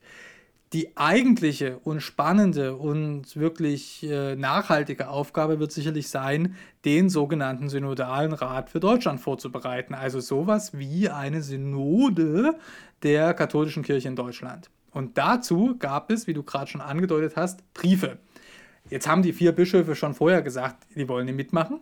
[0.75, 8.33] die eigentliche und spannende und wirklich äh, nachhaltige Aufgabe wird sicherlich sein, den sogenannten Synodalen
[8.33, 9.95] Rat für Deutschland vorzubereiten.
[9.95, 12.57] Also sowas wie eine Synode
[13.05, 14.69] der katholischen Kirche in Deutschland.
[14.91, 18.19] Und dazu gab es, wie du gerade schon angedeutet hast, Briefe.
[18.91, 21.81] Jetzt haben die vier Bischöfe schon vorher gesagt, die wollen nicht mitmachen.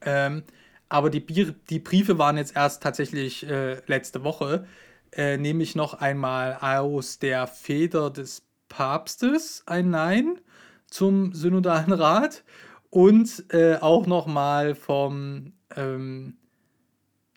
[0.00, 0.42] Ähm,
[0.88, 4.66] aber die, die, Briefe waren jetzt erst tatsächlich äh, letzte Woche
[5.12, 10.38] äh, nehme ich noch einmal aus der Feder des Papstes ein Nein
[10.86, 12.44] zum Synodalen Rat
[12.90, 16.36] und äh, auch nochmal vom ähm,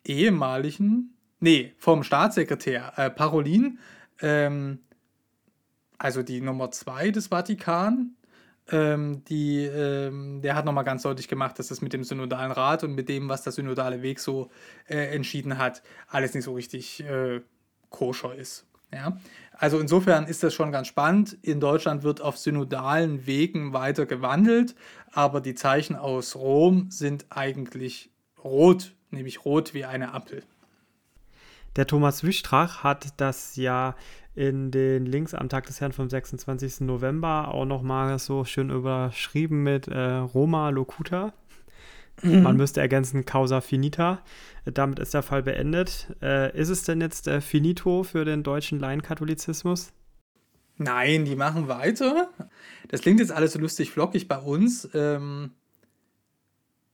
[0.05, 3.79] ehemaligen, nee, vom Staatssekretär äh, Parolin,
[4.21, 4.79] ähm,
[5.97, 8.15] also die Nummer zwei des Vatikan,
[8.71, 12.83] ähm, die, ähm, der hat nochmal ganz deutlich gemacht, dass das mit dem Synodalen Rat
[12.83, 14.49] und mit dem, was der Synodale Weg so
[14.87, 17.41] äh, entschieden hat, alles nicht so richtig äh,
[17.93, 18.65] koscher ist.
[18.91, 19.17] Ja?
[19.53, 21.37] Also insofern ist das schon ganz spannend.
[21.41, 24.75] In Deutschland wird auf synodalen Wegen weiter gewandelt,
[25.13, 28.09] aber die Zeichen aus Rom sind eigentlich
[28.43, 30.43] rot, nämlich rot wie eine Apfel.
[31.77, 33.95] Der Thomas Wistrach hat das ja
[34.35, 36.81] in den Links am Tag des Herrn vom 26.
[36.81, 41.33] November auch nochmal so schön überschrieben mit äh, Roma Locuta.
[42.21, 42.43] Mhm.
[42.43, 44.21] Man müsste ergänzen Causa Finita.
[44.65, 46.15] Damit ist der Fall beendet.
[46.21, 49.91] Äh, ist es denn jetzt äh, finito für den deutschen Laienkatholizismus?
[50.77, 52.29] Nein, die machen weiter.
[52.87, 54.89] Das klingt jetzt alles so lustig flockig bei uns.
[54.93, 55.51] Ähm,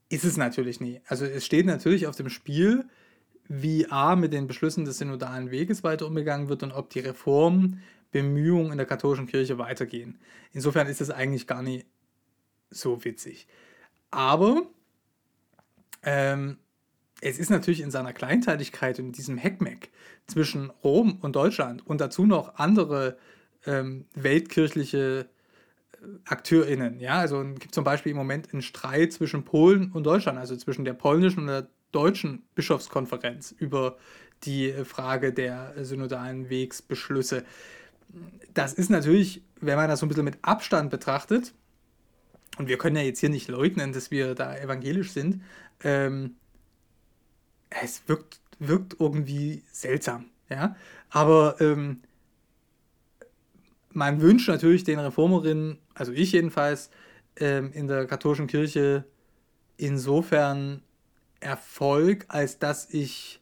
[0.09, 1.01] ist es natürlich nie.
[1.07, 2.85] Also es steht natürlich auf dem Spiel,
[3.47, 8.71] wie A mit den Beschlüssen des synodalen Weges weiter umgegangen wird und ob die Reformbemühungen
[8.71, 10.19] in der katholischen Kirche weitergehen.
[10.51, 11.85] Insofern ist es eigentlich gar nicht
[12.71, 13.47] so witzig.
[14.11, 14.63] Aber
[16.03, 16.57] ähm,
[17.21, 19.91] es ist natürlich in seiner Kleinteiligkeit und in diesem Heckmeck
[20.27, 23.17] zwischen Rom und Deutschland und dazu noch andere
[23.65, 25.27] ähm, weltkirchliche
[25.93, 26.99] äh, AkteurInnen.
[26.99, 30.55] Ja, also es gibt zum Beispiel im Moment einen Streit zwischen Polen und Deutschland, also
[30.55, 33.97] zwischen der polnischen und der deutschen Bischofskonferenz über
[34.43, 37.43] die Frage der synodalen Wegsbeschlüsse.
[38.53, 41.53] Das ist natürlich, wenn man das so ein bisschen mit Abstand betrachtet,
[42.59, 45.41] und wir können ja jetzt hier nicht leugnen, dass wir da evangelisch sind,
[45.81, 46.35] ähm,
[47.69, 50.75] es wirkt, wirkt irgendwie seltsam, ja.
[51.09, 52.01] Aber ähm,
[53.91, 56.89] man wünscht natürlich den Reformerinnen, also ich jedenfalls,
[57.37, 59.05] ähm, in der katholischen Kirche
[59.77, 60.83] insofern
[61.39, 63.41] Erfolg, als dass ich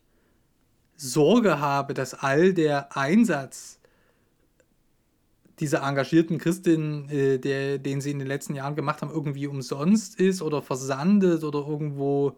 [0.95, 3.76] Sorge habe, dass all der Einsatz
[5.59, 10.19] dieser engagierten Christin, äh, der, den sie in den letzten Jahren gemacht haben, irgendwie umsonst
[10.19, 12.37] ist oder versandet oder irgendwo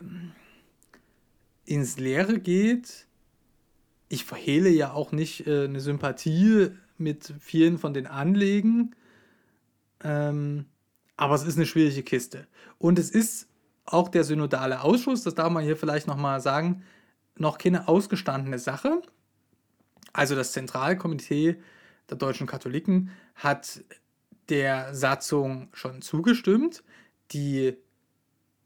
[0.00, 0.32] ähm,
[1.64, 3.06] ins Leere geht.
[4.08, 8.94] Ich verhehle ja auch nicht äh, eine Sympathie mit vielen von den Anlegen.
[10.04, 10.66] Ähm,
[11.16, 12.46] aber es ist eine schwierige Kiste.
[12.78, 13.48] Und es ist
[13.84, 16.82] auch der synodale Ausschuss, das darf man hier vielleicht nochmal sagen,
[17.36, 19.02] noch keine ausgestandene Sache.
[20.12, 21.56] Also das Zentralkomitee
[22.12, 23.82] der deutschen Katholiken hat
[24.50, 26.84] der Satzung schon zugestimmt.
[27.32, 27.76] Die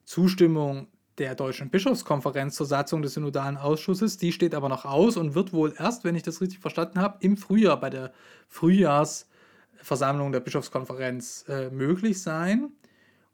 [0.05, 0.88] Zustimmung
[1.18, 5.53] der Deutschen Bischofskonferenz zur Satzung des Synodalen Ausschusses, die steht aber noch aus und wird
[5.53, 8.12] wohl erst, wenn ich das richtig verstanden habe, im Frühjahr bei der
[8.49, 12.72] Frühjahrsversammlung der Bischofskonferenz äh, möglich sein.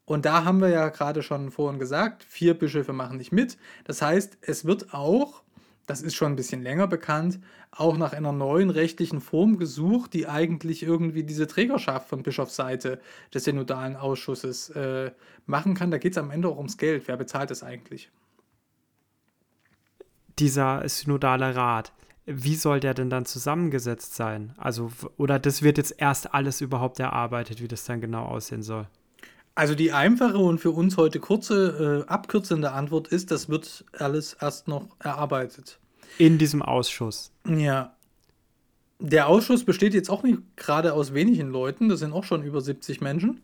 [0.05, 3.57] Und da haben wir ja gerade schon vorhin gesagt, vier Bischöfe machen nicht mit.
[3.85, 5.42] Das heißt, es wird auch,
[5.85, 7.39] das ist schon ein bisschen länger bekannt,
[7.71, 13.01] auch nach einer neuen rechtlichen Form gesucht, die eigentlich irgendwie diese Trägerschaft von Bischofsseite
[13.33, 15.11] des synodalen Ausschusses äh,
[15.45, 15.91] machen kann.
[15.91, 17.07] Da geht es am Ende auch ums Geld.
[17.07, 18.09] Wer bezahlt es eigentlich?
[20.39, 21.91] Dieser synodale Rat,
[22.25, 24.53] wie soll der denn dann zusammengesetzt sein?
[24.57, 28.87] Also, oder das wird jetzt erst alles überhaupt erarbeitet, wie das dann genau aussehen soll?
[29.55, 34.33] Also die einfache und für uns heute kurze, äh, abkürzende Antwort ist, das wird alles
[34.39, 35.79] erst noch erarbeitet.
[36.17, 37.31] In diesem Ausschuss.
[37.47, 37.95] Ja.
[38.99, 42.61] Der Ausschuss besteht jetzt auch nicht gerade aus wenigen Leuten, das sind auch schon über
[42.61, 43.41] 70 Menschen.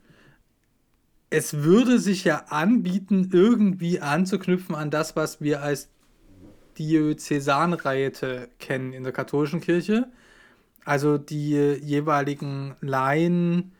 [1.30, 5.90] Es würde sich ja anbieten, irgendwie anzuknüpfen an das, was wir als
[6.80, 10.08] Diözesanräte kennen in der katholischen Kirche.
[10.86, 13.74] Also die jeweiligen Laien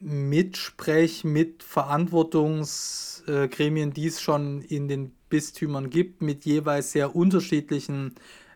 [0.00, 8.14] Mitsprech, mit Verantwortungsgremien, die es schon in den Bistümern gibt, mit jeweils sehr unterschiedlichen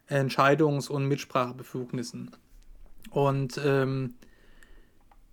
[0.09, 2.31] Entscheidungs- und Mitsprachebefugnissen.
[3.11, 4.15] Und ähm,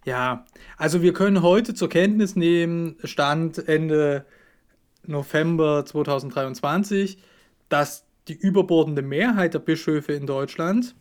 [0.06, 0.46] ja,
[0.78, 4.26] also wir können heute zur Kenntnis nehmen, Stand Ende
[5.06, 7.18] November 2023,
[7.70, 10.96] dass die überbordende Mehrheit der Bischöfe in Deutschland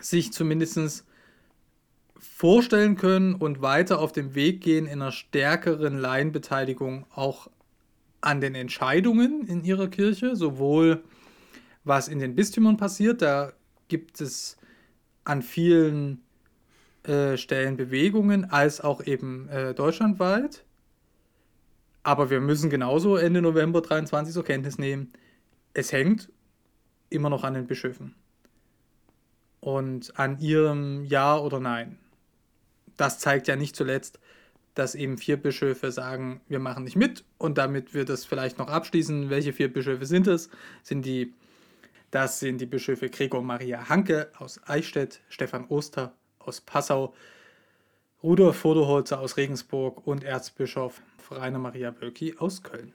[0.00, 1.04] sich zumindest
[2.20, 7.50] vorstellen können und weiter auf dem Weg gehen in einer stärkeren Laienbeteiligung auch
[8.20, 11.02] an den Entscheidungen in ihrer Kirche, sowohl
[11.84, 13.52] was in den Bistümern passiert, da
[13.88, 14.58] gibt es
[15.24, 16.22] an vielen
[17.04, 20.64] äh, Stellen Bewegungen, als auch eben äh, deutschlandweit.
[22.02, 25.12] Aber wir müssen genauso Ende November 23 zur Kenntnis nehmen,
[25.72, 26.30] es hängt
[27.08, 28.14] immer noch an den Bischöfen
[29.60, 31.98] und an ihrem Ja oder Nein
[33.00, 34.20] das zeigt ja nicht zuletzt,
[34.74, 38.68] dass eben vier Bischöfe sagen, wir machen nicht mit und damit wird es vielleicht noch
[38.68, 39.30] abschließen.
[39.30, 40.50] Welche vier Bischöfe sind es?
[40.82, 41.32] Sind die,
[42.10, 47.14] das sind die Bischöfe Gregor Maria Hanke aus Eichstätt, Stefan Oster aus Passau,
[48.22, 52.92] Rudolf Voderholzer aus Regensburg und Erzbischof Rainer Maria Bölki aus Köln.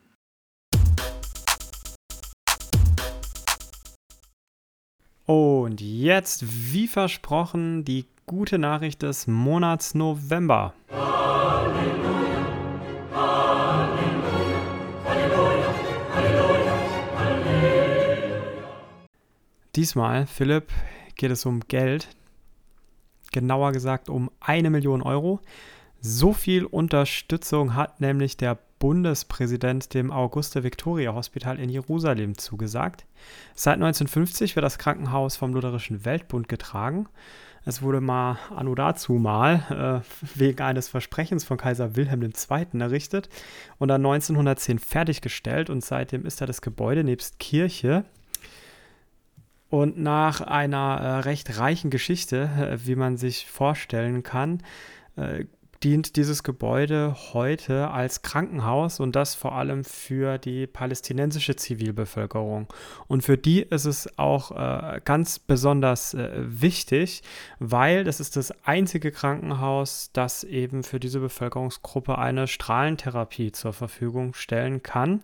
[5.25, 6.43] Und jetzt,
[6.73, 10.73] wie versprochen, die gute Nachricht des Monats November.
[10.89, 12.47] Halleluja,
[15.05, 15.73] Halleluja,
[16.15, 16.73] Halleluja,
[19.75, 20.71] Diesmal, Philipp,
[21.15, 22.07] geht es um Geld.
[23.31, 25.39] Genauer gesagt um eine Million Euro.
[26.01, 33.05] So viel Unterstützung hat nämlich der Bundespräsident dem Auguste Victoria Hospital in Jerusalem zugesagt.
[33.53, 37.07] Seit 1950 wird das Krankenhaus vom Lutherischen Weltbund getragen.
[37.65, 42.79] Es wurde mal anno dazu mal äh, wegen eines Versprechens von Kaiser Wilhelm II.
[42.79, 43.27] errichtet
[43.79, 48.05] und dann 1910 fertiggestellt und seitdem ist da das Gebäude nebst Kirche.
[49.69, 54.61] Und nach einer äh, recht reichen Geschichte, äh, wie man sich vorstellen kann,
[55.15, 55.45] äh,
[55.83, 62.67] dient dieses Gebäude heute als Krankenhaus und das vor allem für die palästinensische Zivilbevölkerung.
[63.07, 67.23] Und für die ist es auch äh, ganz besonders äh, wichtig,
[67.59, 74.33] weil das ist das einzige Krankenhaus, das eben für diese Bevölkerungsgruppe eine Strahlentherapie zur Verfügung
[74.33, 75.21] stellen kann.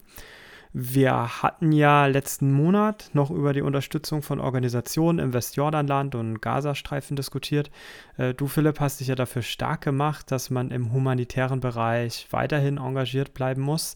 [0.73, 7.17] Wir hatten ja letzten Monat noch über die Unterstützung von Organisationen im Westjordanland und Gazastreifen
[7.17, 7.69] diskutiert.
[8.17, 12.77] Äh, du, Philipp, hast dich ja dafür stark gemacht, dass man im humanitären Bereich weiterhin
[12.77, 13.95] engagiert bleiben muss.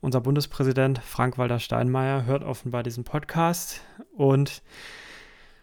[0.00, 3.80] Unser Bundespräsident Frank-Walter Steinmeier hört offenbar diesen Podcast
[4.16, 4.62] und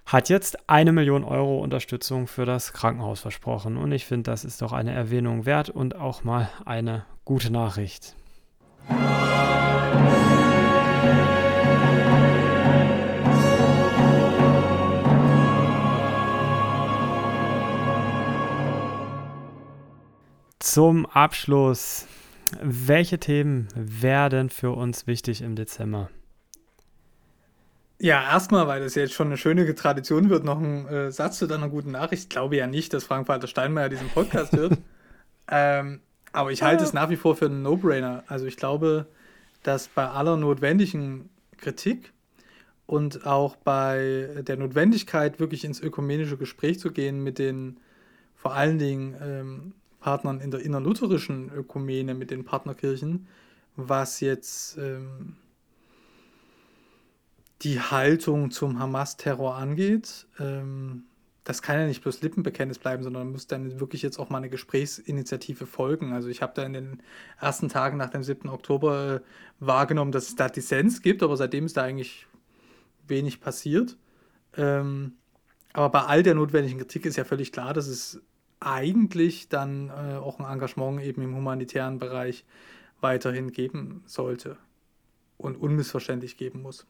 [0.05, 3.75] hat jetzt eine Million Euro Unterstützung für das Krankenhaus versprochen.
[3.75, 8.15] Und ich finde, das ist doch eine Erwähnung wert und auch mal eine gute Nachricht.
[20.59, 22.05] Zum Abschluss,
[22.61, 26.09] welche Themen werden für uns wichtig im Dezember?
[27.97, 31.47] Ja, erstmal, weil das jetzt schon eine schöne Tradition wird, noch ein äh, Satz zu
[31.47, 32.23] deiner guten Nachricht.
[32.23, 34.77] Ich glaube ja nicht, dass Frank-Walter Steinmeier diesen Podcast hört.
[35.49, 36.01] ähm,
[36.31, 38.23] aber ich halte es nach wie vor für einen No-Brainer.
[38.27, 39.07] Also ich glaube,
[39.63, 42.13] dass bei aller notwendigen Kritik
[42.85, 47.77] und auch bei der Notwendigkeit, wirklich ins ökumenische Gespräch zu gehen mit den
[48.35, 53.27] vor allen Dingen ähm, Partnern in der innerlutherischen Ökumene, mit den Partnerkirchen,
[53.75, 55.35] was jetzt ähm,
[57.61, 60.25] die Haltung zum Hamas-Terror angeht.
[60.39, 61.03] Ähm,
[61.49, 64.51] das kann ja nicht bloß Lippenbekenntnis bleiben, sondern muss dann wirklich jetzt auch mal eine
[64.51, 66.13] Gesprächsinitiative folgen.
[66.13, 67.01] Also ich habe da in den
[67.41, 68.49] ersten Tagen nach dem 7.
[68.49, 69.19] Oktober äh,
[69.59, 72.27] wahrgenommen, dass es da Dissens gibt, aber seitdem ist da eigentlich
[73.07, 73.97] wenig passiert.
[74.57, 75.13] Ähm,
[75.73, 78.21] aber bei all der notwendigen Kritik ist ja völlig klar, dass es
[78.59, 82.45] eigentlich dann äh, auch ein Engagement eben im humanitären Bereich
[83.01, 84.55] weiterhin geben sollte
[85.37, 86.85] und unmissverständlich geben muss.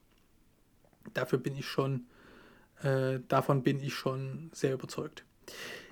[1.13, 2.07] Dafür bin ich schon
[2.83, 5.23] äh, davon bin ich schon sehr überzeugt.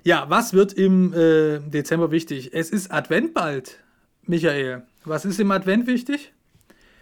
[0.03, 2.51] Ja, was wird im äh, Dezember wichtig?
[2.53, 3.83] Es ist Advent bald,
[4.23, 4.83] Michael.
[5.03, 6.33] Was ist im Advent wichtig?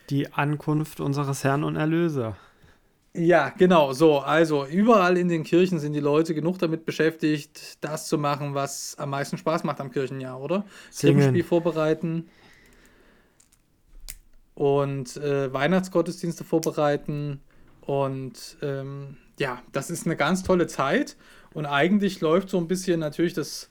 [0.10, 2.38] Die Ankunft unseres Herrn und Erlöser.
[3.14, 4.20] Ja, genau, so.
[4.20, 8.96] Also, überall in den Kirchen sind die Leute genug damit beschäftigt, das zu machen, was
[8.98, 10.66] am meisten Spaß macht am Kirchenjahr, oder?
[10.98, 12.28] Krippenspiel vorbereiten
[14.54, 17.40] und äh, Weihnachtsgottesdienste vorbereiten
[17.82, 21.18] und ähm, ja, das ist eine ganz tolle Zeit
[21.54, 23.70] und eigentlich läuft so ein bisschen natürlich das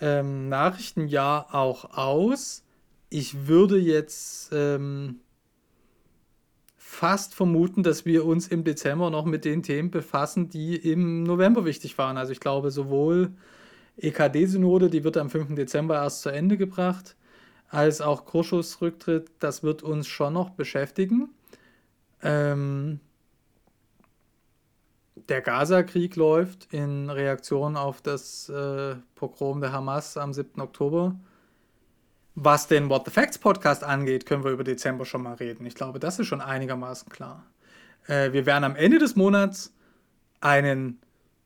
[0.00, 2.64] ähm, Nachrichtenjahr auch aus.
[3.10, 5.20] Ich würde jetzt ähm,
[6.76, 11.64] fast vermuten, dass wir uns im Dezember noch mit den Themen befassen, die im November
[11.64, 12.16] wichtig waren.
[12.16, 13.32] Also ich glaube, sowohl
[13.98, 15.54] EKD-Synode, die wird am 5.
[15.54, 17.16] Dezember erst zu Ende gebracht,
[17.68, 21.30] als auch Kurschus Rücktritt, das wird uns schon noch beschäftigen.
[22.22, 23.00] Ähm,
[25.28, 30.60] der Gaza-Krieg läuft in Reaktion auf das äh, Pogrom der Hamas am 7.
[30.60, 31.14] Oktober.
[32.34, 35.66] Was den What the Facts Podcast angeht, können wir über Dezember schon mal reden.
[35.66, 37.44] Ich glaube, das ist schon einigermaßen klar.
[38.06, 39.74] Äh, wir werden am Ende des Monats
[40.40, 41.00] einen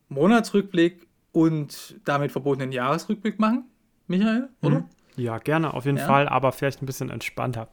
[0.09, 3.65] Monatsrückblick und damit verbundenen Jahresrückblick machen.
[4.07, 4.81] Michael, oder?
[4.81, 4.89] Mhm.
[5.17, 6.07] Ja, gerne, auf jeden ja.
[6.07, 7.69] Fall, aber vielleicht ein bisschen entspannter.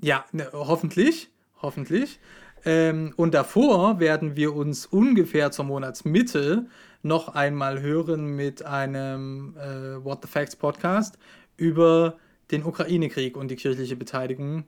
[0.00, 1.30] Ja, ne, hoffentlich.
[1.60, 2.20] Hoffentlich.
[2.68, 6.66] Ähm, und davor werden wir uns ungefähr zur Monatsmitte
[7.02, 11.16] noch einmal hören mit einem äh, What the Facts Podcast
[11.56, 12.18] über
[12.50, 14.64] den Ukraine-Krieg und die kirchliche Beteiligung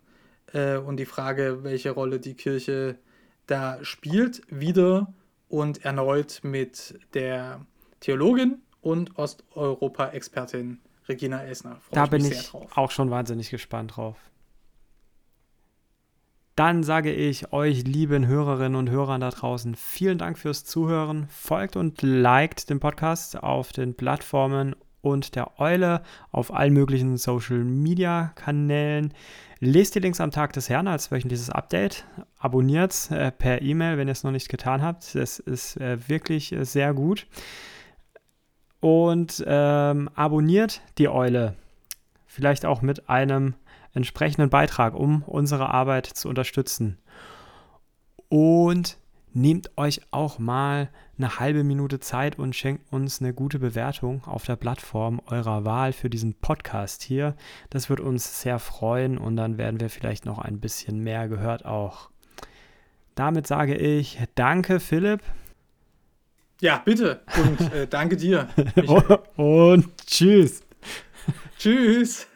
[0.55, 2.97] äh, und die Frage, welche Rolle die Kirche
[3.47, 5.13] da spielt, wieder
[5.51, 7.67] und erneut mit der
[8.01, 11.83] Theologin und Osteuropa-Expertin Regina Esner.
[11.91, 14.17] da bin ich auch schon wahnsinnig gespannt drauf.
[16.61, 21.27] Dann sage ich euch, lieben Hörerinnen und Hörern da draußen, vielen Dank fürs Zuhören.
[21.31, 26.03] Folgt und liked den Podcast auf den Plattformen und der Eule
[26.33, 29.15] auf allen möglichen Social Media Kanälen.
[29.61, 32.05] Lest die Links am Tag des Herrn als wöchentliches Update.
[32.39, 35.15] Abonniert äh, per E-Mail, wenn ihr es noch nicht getan habt.
[35.15, 37.27] Das ist äh, wirklich äh, sehr gut.
[38.81, 41.55] Und ähm, abonniert die Eule.
[42.27, 43.55] Vielleicht auch mit einem
[43.95, 46.99] entsprechenden Beitrag, um unsere Arbeit zu unterstützen.
[48.29, 48.99] Und
[49.33, 50.89] nehmt euch auch mal
[51.19, 55.93] eine halbe Minute Zeit und schenkt uns eine gute Bewertung auf der Plattform eurer Wahl
[55.93, 57.35] für diesen Podcast hier.
[57.69, 61.65] Das wird uns sehr freuen und dann werden wir vielleicht noch ein bisschen mehr gehört
[61.65, 62.11] auch.
[63.15, 65.21] Damit sage ich danke Philipp.
[66.61, 68.49] Ja, bitte und äh, danke dir.
[69.37, 70.63] und tschüss.
[71.59, 72.27] tschüss.